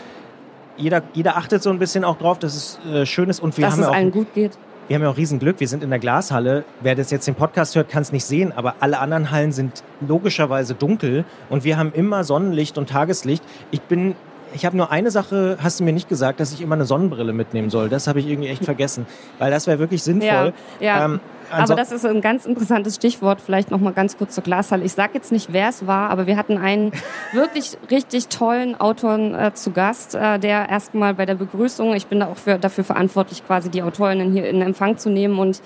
Jeder, 0.77 1.03
jeder 1.13 1.37
achtet 1.37 1.63
so 1.63 1.71
ein 1.71 1.81
bisschen 1.81 2.05
auch 2.05 2.17
drauf, 2.17 2.39
dass 2.39 2.55
es 2.55 2.79
äh, 2.89 3.05
schön 3.05 3.29
ist 3.29 3.41
und 3.41 3.57
wir 3.57 3.65
dass 3.65 3.73
haben 3.73 3.81
es 3.81 3.87
ja 3.87 3.91
auch, 3.91 3.97
allen 3.97 4.13
gut 4.13 4.33
geht. 4.35 4.57
Wir 4.89 4.95
haben 4.95 5.03
ja 5.03 5.11
auch 5.11 5.19
Riesenglück. 5.19 5.61
Wir 5.61 5.69
sind 5.69 5.85
in 5.85 5.91
der 5.91 5.99
Glashalle. 5.99 6.65
Wer 6.81 6.95
das 6.95 7.11
jetzt 7.11 7.27
den 7.27 7.35
Podcast 7.35 7.77
hört, 7.77 7.91
kann 7.91 8.01
es 8.01 8.11
nicht 8.11 8.25
sehen, 8.25 8.53
aber 8.53 8.77
alle 8.81 9.01
anderen 9.01 9.31
Hallen 9.31 9.53
sind 9.53 9.85
logischerweise 10.01 10.75
dunkel 10.75 11.27
und 11.51 11.63
wir 11.63 11.77
haben 11.77 11.93
immer 11.93 12.25
Sonnenlicht 12.25 12.79
und 12.79 12.89
Tageslicht. 12.89 13.45
Ich 13.71 13.83
bin 13.83 14.17
ich 14.55 14.65
habe 14.65 14.77
nur 14.77 14.91
eine 14.91 15.11
Sache, 15.11 15.59
hast 15.63 15.81
du 15.81 15.85
mir 15.85 15.93
nicht 15.93 16.09
gesagt, 16.09 16.41
dass 16.41 16.53
ich 16.53 16.61
immer 16.61 16.75
eine 16.75 16.85
Sonnenbrille 16.85 17.33
mitnehmen 17.33 17.71
soll. 17.71 17.89
Das 17.89 18.07
habe 18.07 18.21
ich 18.21 18.27
irgendwie 18.27 18.49
echt 18.49 18.65
vergessen, 18.65 19.07
weil 19.39 19.51
das 19.51 19.67
wäre 19.67 19.79
wirklich 19.79 20.03
sinnvoll. 20.03 20.53
Ja, 20.81 20.99
ja. 20.99 21.05
Ähm, 21.05 21.21
aber 21.51 21.75
das 21.77 21.93
ist 21.93 22.05
ein 22.05 22.21
ganz 22.21 22.45
interessantes 22.45 22.97
Stichwort. 22.97 23.41
Vielleicht 23.41 23.71
noch 23.71 23.81
mal 23.81 23.93
ganz 23.93 24.19
kurz 24.19 24.35
zur 24.35 24.45
Glashalle. 24.45 24.85
Ich 24.85 24.93
sage 24.93 25.13
jetzt 25.15 25.33
nicht, 25.33 25.53
wer 25.53 25.69
es 25.69 25.87
war, 25.87 26.11
aber 26.11 26.27
wir 26.27 26.37
hatten 26.37 26.59
einen 26.59 26.93
wirklich 27.33 27.79
richtig 27.91 28.29
tollen 28.29 28.79
Autor 28.79 29.19
äh, 29.19 29.55
zu 29.55 29.71
Gast, 29.71 30.15
äh, 30.15 30.39
der 30.39 30.69
erstmal 30.69 31.15
bei 31.15 31.27
der 31.27 31.35
Begrüßung, 31.35 31.95
ich 31.95 32.07
bin 32.07 32.21
da 32.21 32.27
auch 32.27 32.37
für, 32.37 32.59
dafür 32.59 32.85
verantwortlich, 32.85 33.47
quasi 33.47 33.71
die 33.71 33.83
Autorinnen 33.83 34.33
hier 34.33 34.49
in 34.49 34.61
Empfang 34.61 34.99
zu 34.99 35.11
nehmen 35.11 35.39
und 35.39 35.63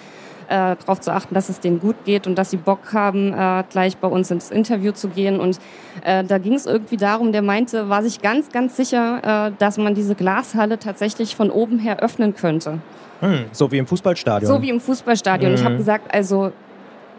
äh, 0.53 0.77
darauf 0.77 1.01
zu 1.01 1.13
achten, 1.13 1.35
dass 1.35 1.49
es 1.49 1.61
denen 1.61 1.81
gut 1.81 1.97
geht 2.05 2.27
und 2.27 2.37
dass 2.37 2.51
sie 2.51 2.59
Bock 2.59 2.93
haben, 2.93 3.33
äh, 3.33 3.65
gleich 3.71 3.97
bei 3.97 4.09
uns 4.09 4.31
ins 4.31 4.51
Interview 4.51 4.93
zu 4.93 5.09
gehen. 5.09 5.41
Und 5.41 5.59
äh, 6.05 6.25
da 6.25 6.37
ging 6.37 6.53
es 6.53 6.67
irgendwie 6.67 6.99
darum, 6.99 7.33
der 7.33 7.41
meinte, 7.41 7.89
war 7.89 8.03
sich 8.03 8.21
ganz, 8.21 8.51
ganz 8.51 8.77
sicher, 8.77 9.49
äh, 9.49 9.53
dass 9.59 9.79
man 9.79 9.95
diese 9.95 10.15
Glashalle 10.15 10.79
tatsächlich 10.79 11.37
von 11.37 11.51
oben 11.51 11.79
her 11.79 12.01
öffnen 12.01 12.35
könnte. 12.35 12.81
Hm, 13.21 13.47
so 13.53 13.73
wie 13.73 13.79
im 13.79 13.87
Fußballstadion. 13.87 14.53
So 14.53 14.61
wie 14.61 14.69
im 14.69 14.81
Fußballstadion. 14.81 15.53
Mhm. 15.53 15.57
Ich 15.57 15.65
habe 15.65 15.77
gesagt, 15.79 16.15
also 16.15 16.53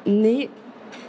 nee, 0.06 0.50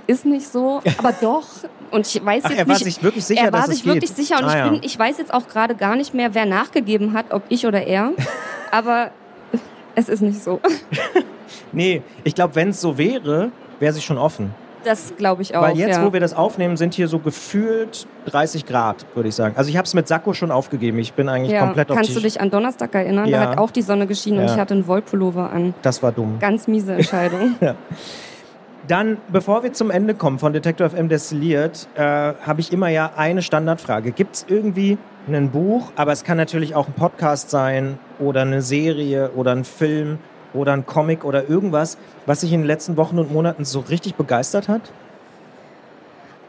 ist 0.07 0.25
nicht 0.25 0.49
so, 0.49 0.81
aber 0.97 1.13
doch. 1.21 1.45
Und 1.91 2.07
ich 2.07 2.25
weiß 2.25 2.45
Ach, 2.47 2.51
jetzt 2.51 2.59
er 2.59 2.67
war 2.67 2.75
nicht, 2.75 2.85
sich 2.85 3.03
wirklich 3.03 3.25
sicher, 3.25 3.45
er 3.45 3.53
war 3.53 3.67
sich 3.67 3.85
wirklich 3.85 4.15
geht. 4.15 4.27
sicher 4.27 4.39
und 4.39 4.45
ah, 4.47 4.65
ich, 4.65 4.71
bin, 4.71 4.81
ich 4.83 4.99
weiß 4.99 5.19
jetzt 5.19 5.33
auch 5.33 5.47
gerade 5.47 5.75
gar 5.75 5.95
nicht 5.95 6.15
mehr, 6.15 6.35
wer 6.35 6.47
nachgegeben 6.47 7.13
hat, 7.13 7.27
ob 7.33 7.43
ich 7.51 7.67
oder 7.67 7.87
er. 7.87 8.13
aber 8.71 9.11
es 9.95 10.09
ist 10.09 10.23
nicht 10.23 10.43
so. 10.43 10.61
nee, 11.75 12.03
ich 12.25 12.35
glaube, 12.35 12.55
wenn 12.55 12.71
es 12.71 12.81
so 12.81 12.99
wäre, 12.99 13.51
wäre 13.81 13.93
sie 13.93 14.01
schon 14.01 14.19
offen. 14.19 14.55
Das 14.85 15.15
glaube 15.17 15.43
ich 15.43 15.57
auch. 15.57 15.63
Weil 15.63 15.77
jetzt, 15.77 15.97
ja. 15.97 16.05
wo 16.05 16.13
wir 16.13 16.21
das 16.21 16.35
aufnehmen, 16.35 16.77
sind 16.77 16.95
hier 16.95 17.09
so 17.09 17.19
gefühlt 17.19 18.07
30 18.27 18.67
Grad, 18.67 19.07
würde 19.15 19.31
ich 19.31 19.35
sagen. 19.35 19.55
Also 19.57 19.71
ich 19.71 19.77
habe 19.77 19.87
es 19.87 19.95
mit 19.95 20.07
Sakko 20.07 20.35
schon 20.35 20.51
aufgegeben. 20.51 20.99
Ich 20.99 21.15
bin 21.15 21.29
eigentlich 21.29 21.53
ja. 21.53 21.61
komplett 21.61 21.91
auf 21.91 21.97
Kannst 21.97 22.15
du 22.15 22.21
dich 22.21 22.41
an 22.41 22.51
Donnerstag 22.51 22.95
erinnern? 22.95 23.27
Ja. 23.27 23.45
Da 23.45 23.51
hat 23.51 23.59
auch 23.59 23.71
die 23.71 23.83
Sonne 23.83 24.07
geschienen 24.07 24.41
und 24.41 24.47
Ja. 24.47 24.55
ich 24.55 24.61
hatte 24.61 24.75
einen 24.75 24.87
Wollpullover 24.87 25.51
an. 25.51 25.75
Das 25.83 26.03
war 26.03 26.13
dumm. 26.13 26.39
Ganz 26.39 26.69
miese 26.69 26.93
Entscheidung. 26.95 27.55
Dann, 28.87 29.17
bevor 29.33 29.63
wir 29.63 29.73
zum 29.73 29.91
Ende 29.91 30.15
kommen 30.15 30.39
von 30.39 30.53
Detektor 30.53 30.91
FM 30.91 31.09
Destilliert, 31.09 31.89
äh, 31.95 32.03
habe 32.03 32.61
ich 32.61 32.71
immer 32.71 32.89
ja 32.89 33.13
eine 33.17 33.41
Standardfrage. 33.41 34.13
Gibt 34.13 34.37
es 34.37 34.47
irgendwie 34.47 34.99
ein 35.27 35.51
Buch, 35.51 35.91
aber 35.97 36.13
es 36.13 36.23
kann 36.23 36.37
natürlich 36.37 36.75
auch 36.75 36.89
ein 36.89 36.93
Podcast 36.93 37.49
sein 37.49 37.99
oder 38.19 38.43
eine 38.43 38.61
Serie 38.61 39.31
oder 39.37 39.53
ein 39.53 39.65
Film 39.65 40.19
oder 40.55 40.73
ein 40.73 40.87
Comic 40.87 41.25
oder 41.25 41.49
irgendwas, 41.49 41.99
was 42.27 42.41
sich 42.41 42.53
in 42.53 42.61
den 42.61 42.67
letzten 42.67 42.97
Wochen 42.97 43.19
und 43.19 43.33
Monaten 43.33 43.65
so 43.65 43.81
richtig 43.81 44.15
begeistert 44.15 44.69
hat? 44.69 44.93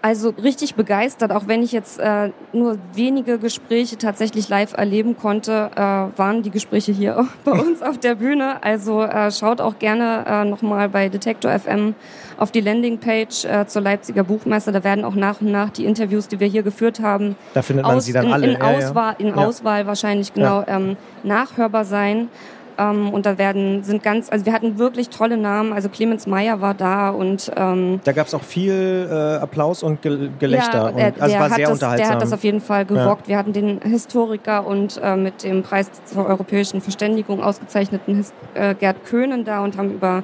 Also 0.02 0.30
richtig 0.30 0.76
begeistert, 0.76 1.32
auch 1.32 1.48
wenn 1.48 1.64
ich 1.64 1.72
jetzt 1.72 2.00
äh, 2.00 2.30
nur 2.54 2.78
wenige 2.94 3.40
Gespräche 3.40 3.98
tatsächlich 3.98 4.50
live 4.50 4.74
erleben 4.78 5.18
konnte, 5.18 5.72
äh, 5.76 5.80
waren 5.80 6.44
die 6.44 6.52
Gespräche 6.52 6.92
hier 6.92 7.28
bei 7.44 7.54
uns 7.54 7.82
auf 7.82 7.98
der 7.98 8.14
Bühne. 8.14 8.64
Also 8.64 9.02
äh, 9.02 9.32
schaut 9.32 9.62
auch 9.62 9.80
gerne 9.80 10.24
äh, 10.28 10.46
nochmal 10.46 10.90
bei 10.90 11.10
Detektor 11.10 11.58
FM 11.58 11.96
auf 12.38 12.52
die 12.52 12.62
Landingpage 12.62 13.46
äh, 13.46 13.66
zur 13.66 13.82
Leipziger 13.82 14.24
Buchmesse. 14.24 14.72
Da 14.72 14.84
werden 14.84 15.06
auch 15.06 15.16
nach 15.16 15.42
und 15.42 15.52
nach 15.52 15.72
die 15.72 15.86
Interviews, 15.86 16.28
die 16.28 16.40
wir 16.40 16.46
hier 16.48 16.62
geführt 16.62 17.00
haben, 17.00 17.36
Da 17.56 17.64
findet 17.64 17.88
man 17.88 18.00
sie 18.00 18.14
dann 18.14 18.28
in, 18.28 18.32
alle. 18.34 18.46
in, 18.46 18.60
Ja, 18.60 18.72
ja. 18.72 18.78
Auswahl, 18.78 19.16
Ja. 19.18 19.34
Auswahl 19.34 19.88
wahrscheinlich 19.88 20.32
genau 20.36 20.64
ähm, 20.68 20.98
nachhörbar 21.24 21.84
sein. 21.84 22.28
Ähm, 22.78 23.14
und 23.14 23.26
da 23.26 23.38
werden 23.38 23.84
sind 23.84 24.04
ganz, 24.04 24.32
also 24.32 24.46
wir 24.46 24.54
hatten 24.54 24.78
wirklich 24.78 25.10
tolle 25.10 25.38
Namen. 25.38 25.74
Also 25.74 25.90
Clemens 25.90 26.28
Meyer 26.28 26.62
war 26.62 26.74
da 26.74 27.10
und 27.10 27.52
ähm, 27.56 28.02
Da 28.04 28.12
gab 28.12 28.28
es 28.28 28.34
auch 28.34 28.42
viel 28.42 29.08
äh, 29.10 29.42
Applaus 29.42 29.84
und 29.84 30.02
Ge 30.02 30.30
Gelächter. 30.40 30.74
Ja, 30.74 30.88
und, 30.90 30.98
der, 30.98 31.14
also 31.20 31.36
war 31.36 31.50
hat 31.50 31.56
sehr 31.56 31.68
das, 31.68 31.74
unterhaltsam. 31.74 32.08
Der 32.08 32.16
hat 32.16 32.22
das 32.22 32.34
auf 32.34 32.44
jeden 32.44 32.62
Fall 32.62 32.86
gerockt. 32.86 33.28
Wir 33.28 33.38
hatten 33.38 33.54
den 33.54 33.82
Historiker 33.82 34.66
und 34.68 35.00
äh, 35.02 35.16
mit 35.16 35.44
dem 35.44 35.64
Preis 35.64 35.90
zur 36.06 36.26
europäischen 36.26 36.82
Verständigung 36.82 37.42
ausgezeichneten 37.42 38.16
His 38.16 38.34
äh, 38.54 38.76
Gerd 38.76 39.06
Köhnen 39.06 39.46
da 39.46 39.64
und 39.64 39.78
haben 39.78 39.94
über 39.94 40.24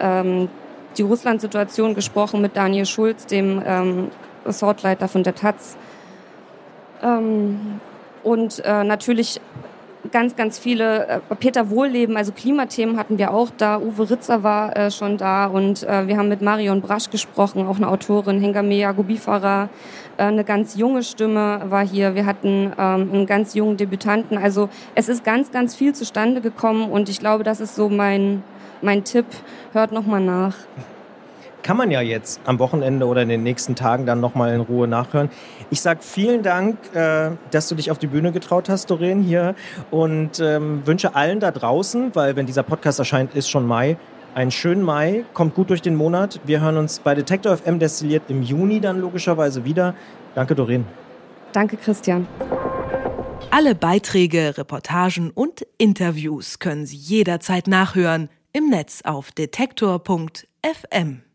ähm, 0.00 0.48
die 0.96 1.02
Russland-Situation 1.02 1.94
gesprochen 1.94 2.40
mit 2.40 2.56
Daniel 2.56 2.86
Schulz, 2.86 3.26
dem 3.26 3.62
ähm, 3.64 4.08
Ressortleiter 4.46 5.08
von 5.08 5.22
der 5.22 5.34
Taz. 5.34 5.76
Ähm, 7.02 7.80
und 8.22 8.64
äh, 8.64 8.84
natürlich 8.84 9.40
ganz, 10.12 10.36
ganz 10.36 10.58
viele, 10.58 11.06
äh, 11.08 11.20
Peter 11.34 11.70
Wohlleben, 11.70 12.16
also 12.16 12.32
Klimathemen 12.32 12.96
hatten 12.96 13.18
wir 13.18 13.32
auch 13.32 13.50
da, 13.56 13.78
Uwe 13.78 14.10
Ritzer 14.10 14.42
war 14.42 14.76
äh, 14.76 14.90
schon 14.90 15.16
da 15.16 15.46
und 15.46 15.82
äh, 15.82 16.06
wir 16.06 16.16
haben 16.16 16.28
mit 16.28 16.42
Marion 16.42 16.80
Brasch 16.80 17.10
gesprochen, 17.10 17.66
auch 17.66 17.76
eine 17.76 17.88
Autorin, 17.88 18.40
Hengame 18.40 18.74
Yagubifara, 18.76 19.68
äh, 20.18 20.24
eine 20.24 20.44
ganz 20.44 20.76
junge 20.76 21.02
Stimme 21.02 21.62
war 21.64 21.86
hier, 21.86 22.14
wir 22.14 22.26
hatten 22.26 22.72
ähm, 22.78 23.10
einen 23.12 23.26
ganz 23.26 23.54
jungen 23.54 23.76
Debütanten, 23.76 24.38
also 24.38 24.68
es 24.94 25.08
ist 25.08 25.24
ganz, 25.24 25.50
ganz 25.50 25.74
viel 25.74 25.94
zustande 25.94 26.40
gekommen 26.40 26.90
und 26.90 27.08
ich 27.08 27.18
glaube, 27.18 27.42
das 27.42 27.60
ist 27.60 27.74
so 27.74 27.88
mein, 27.88 28.44
mein 28.82 29.02
Tipp, 29.04 29.26
hört 29.72 29.90
nochmal 29.90 30.20
nach. 30.20 30.54
Kann 31.62 31.76
man 31.76 31.90
ja 31.90 32.00
jetzt 32.00 32.40
am 32.44 32.58
Wochenende 32.58 33.06
oder 33.06 33.22
in 33.22 33.28
den 33.28 33.42
nächsten 33.42 33.74
Tagen 33.74 34.06
dann 34.06 34.20
nochmal 34.20 34.54
in 34.54 34.60
Ruhe 34.60 34.88
nachhören. 34.88 35.30
Ich 35.70 35.80
sag 35.80 36.02
vielen 36.02 36.42
Dank, 36.42 36.78
äh, 36.94 37.30
dass 37.50 37.68
du 37.68 37.74
dich 37.74 37.90
auf 37.90 37.98
die 37.98 38.06
Bühne 38.06 38.32
getraut 38.32 38.68
hast, 38.68 38.90
Doreen, 38.90 39.22
hier 39.22 39.54
und 39.90 40.40
ähm, 40.40 40.82
wünsche 40.86 41.14
allen 41.14 41.40
da 41.40 41.50
draußen, 41.50 42.14
weil 42.14 42.36
wenn 42.36 42.46
dieser 42.46 42.62
Podcast 42.62 42.98
erscheint, 42.98 43.34
ist 43.34 43.48
schon 43.48 43.66
Mai, 43.66 43.96
einen 44.34 44.50
schönen 44.50 44.82
Mai, 44.82 45.24
kommt 45.34 45.54
gut 45.54 45.70
durch 45.70 45.82
den 45.82 45.94
Monat. 45.94 46.40
Wir 46.44 46.60
hören 46.60 46.76
uns 46.76 47.00
bei 47.00 47.14
Detektor 47.14 47.56
FM 47.56 47.78
destilliert 47.78 48.24
im 48.28 48.42
Juni 48.42 48.80
dann 48.80 49.00
logischerweise 49.00 49.64
wieder. 49.64 49.94
Danke, 50.34 50.54
Doreen. 50.54 50.86
Danke, 51.52 51.76
Christian. 51.76 52.26
Alle 53.50 53.74
Beiträge, 53.74 54.56
Reportagen 54.56 55.30
und 55.30 55.66
Interviews 55.76 56.58
können 56.58 56.86
Sie 56.86 56.96
jederzeit 56.96 57.66
nachhören 57.66 58.30
im 58.52 58.70
Netz 58.70 59.02
auf 59.04 59.32
detektor.fm. 59.32 61.22